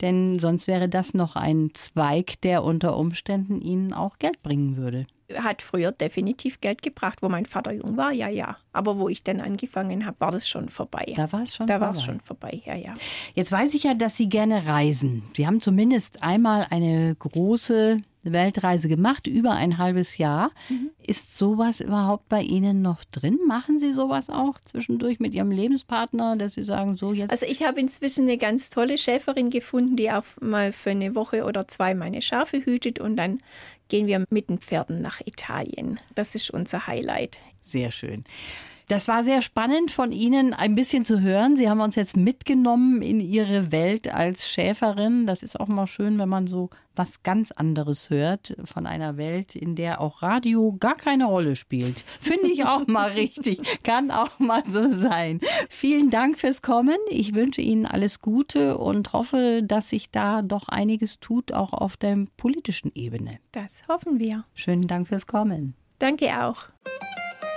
Denn 0.00 0.38
sonst 0.38 0.68
wäre 0.68 0.88
das 0.88 1.14
noch 1.14 1.34
ein 1.34 1.70
Zweig, 1.74 2.40
der 2.42 2.62
unter 2.62 2.96
Umständen 2.96 3.60
ihnen 3.60 3.92
auch 3.92 4.18
Geld 4.18 4.42
bringen 4.42 4.76
würde 4.76 5.06
hat 5.38 5.62
früher 5.62 5.92
definitiv 5.92 6.60
Geld 6.60 6.82
gebracht, 6.82 7.22
wo 7.22 7.28
mein 7.28 7.46
Vater 7.46 7.72
jung 7.72 7.96
war, 7.96 8.12
ja, 8.12 8.28
ja. 8.28 8.56
Aber 8.72 8.98
wo 8.98 9.08
ich 9.08 9.22
dann 9.22 9.40
angefangen 9.40 10.06
habe, 10.06 10.20
war 10.20 10.30
das 10.30 10.48
schon 10.48 10.68
vorbei. 10.68 11.12
Da 11.16 11.32
war 11.32 11.42
es 11.42 11.54
schon 11.54 11.66
da 11.66 11.74
vorbei. 11.74 11.86
Da 11.86 11.92
war 11.92 11.98
es 11.98 12.02
schon 12.04 12.20
vorbei, 12.20 12.62
ja, 12.64 12.74
ja. 12.74 12.94
Jetzt 13.34 13.52
weiß 13.52 13.74
ich 13.74 13.84
ja, 13.84 13.94
dass 13.94 14.16
Sie 14.16 14.28
gerne 14.28 14.66
reisen. 14.66 15.22
Sie 15.34 15.46
haben 15.46 15.60
zumindest 15.60 16.22
einmal 16.22 16.66
eine 16.70 17.14
große 17.18 18.02
Weltreise 18.22 18.88
gemacht, 18.88 19.26
über 19.26 19.52
ein 19.52 19.78
halbes 19.78 20.18
Jahr. 20.18 20.50
Mhm. 20.68 20.90
Ist 21.02 21.36
sowas 21.36 21.80
überhaupt 21.80 22.28
bei 22.28 22.42
Ihnen 22.42 22.82
noch 22.82 23.04
drin? 23.04 23.38
Machen 23.46 23.78
Sie 23.78 23.92
sowas 23.92 24.28
auch 24.30 24.58
zwischendurch 24.62 25.20
mit 25.20 25.34
Ihrem 25.34 25.50
Lebenspartner, 25.50 26.36
dass 26.36 26.54
Sie 26.54 26.62
sagen, 26.62 26.96
so 26.96 27.12
jetzt? 27.12 27.30
Also 27.30 27.46
ich 27.46 27.62
habe 27.62 27.80
inzwischen 27.80 28.24
eine 28.24 28.36
ganz 28.36 28.70
tolle 28.70 28.98
Schäferin 28.98 29.50
gefunden, 29.50 29.96
die 29.96 30.10
auch 30.10 30.24
mal 30.40 30.72
für 30.72 30.90
eine 30.90 31.14
Woche 31.14 31.44
oder 31.44 31.66
zwei 31.68 31.94
meine 31.94 32.20
Schafe 32.22 32.64
hütet 32.64 33.00
und 33.00 33.16
dann 33.16 33.40
gehen 33.90 34.06
wir 34.06 34.24
mit 34.30 34.48
den 34.48 34.58
Pferden 34.58 35.02
nach 35.02 35.20
Italien. 35.26 36.00
Das 36.14 36.34
ist 36.34 36.50
unser 36.50 36.86
Highlight. 36.86 37.38
Sehr 37.60 37.90
schön. 37.90 38.24
Das 38.90 39.06
war 39.06 39.22
sehr 39.22 39.40
spannend 39.40 39.92
von 39.92 40.10
Ihnen 40.10 40.52
ein 40.52 40.74
bisschen 40.74 41.04
zu 41.04 41.20
hören. 41.20 41.54
Sie 41.54 41.70
haben 41.70 41.80
uns 41.80 41.94
jetzt 41.94 42.16
mitgenommen 42.16 43.02
in 43.02 43.20
Ihre 43.20 43.70
Welt 43.70 44.12
als 44.12 44.50
Schäferin. 44.50 45.26
Das 45.26 45.44
ist 45.44 45.60
auch 45.60 45.68
mal 45.68 45.86
schön, 45.86 46.18
wenn 46.18 46.28
man 46.28 46.48
so 46.48 46.70
was 46.96 47.22
ganz 47.22 47.52
anderes 47.52 48.10
hört 48.10 48.56
von 48.64 48.88
einer 48.88 49.16
Welt, 49.16 49.54
in 49.54 49.76
der 49.76 50.00
auch 50.00 50.22
Radio 50.22 50.76
gar 50.80 50.96
keine 50.96 51.26
Rolle 51.26 51.54
spielt. 51.54 52.00
Finde 52.20 52.48
ich 52.48 52.64
auch 52.64 52.88
mal 52.88 53.10
richtig. 53.12 53.60
Kann 53.84 54.10
auch 54.10 54.40
mal 54.40 54.64
so 54.66 54.90
sein. 54.90 55.38
Vielen 55.68 56.10
Dank 56.10 56.36
fürs 56.36 56.60
Kommen. 56.60 56.98
Ich 57.10 57.32
wünsche 57.32 57.60
Ihnen 57.60 57.86
alles 57.86 58.20
Gute 58.20 58.76
und 58.76 59.12
hoffe, 59.12 59.62
dass 59.62 59.90
sich 59.90 60.10
da 60.10 60.42
doch 60.42 60.68
einiges 60.68 61.20
tut, 61.20 61.52
auch 61.52 61.72
auf 61.72 61.96
der 61.96 62.24
politischen 62.36 62.90
Ebene. 62.96 63.38
Das 63.52 63.86
hoffen 63.86 64.18
wir. 64.18 64.46
Schönen 64.54 64.88
Dank 64.88 65.06
fürs 65.06 65.28
Kommen. 65.28 65.74
Danke 66.00 66.42
auch. 66.42 66.64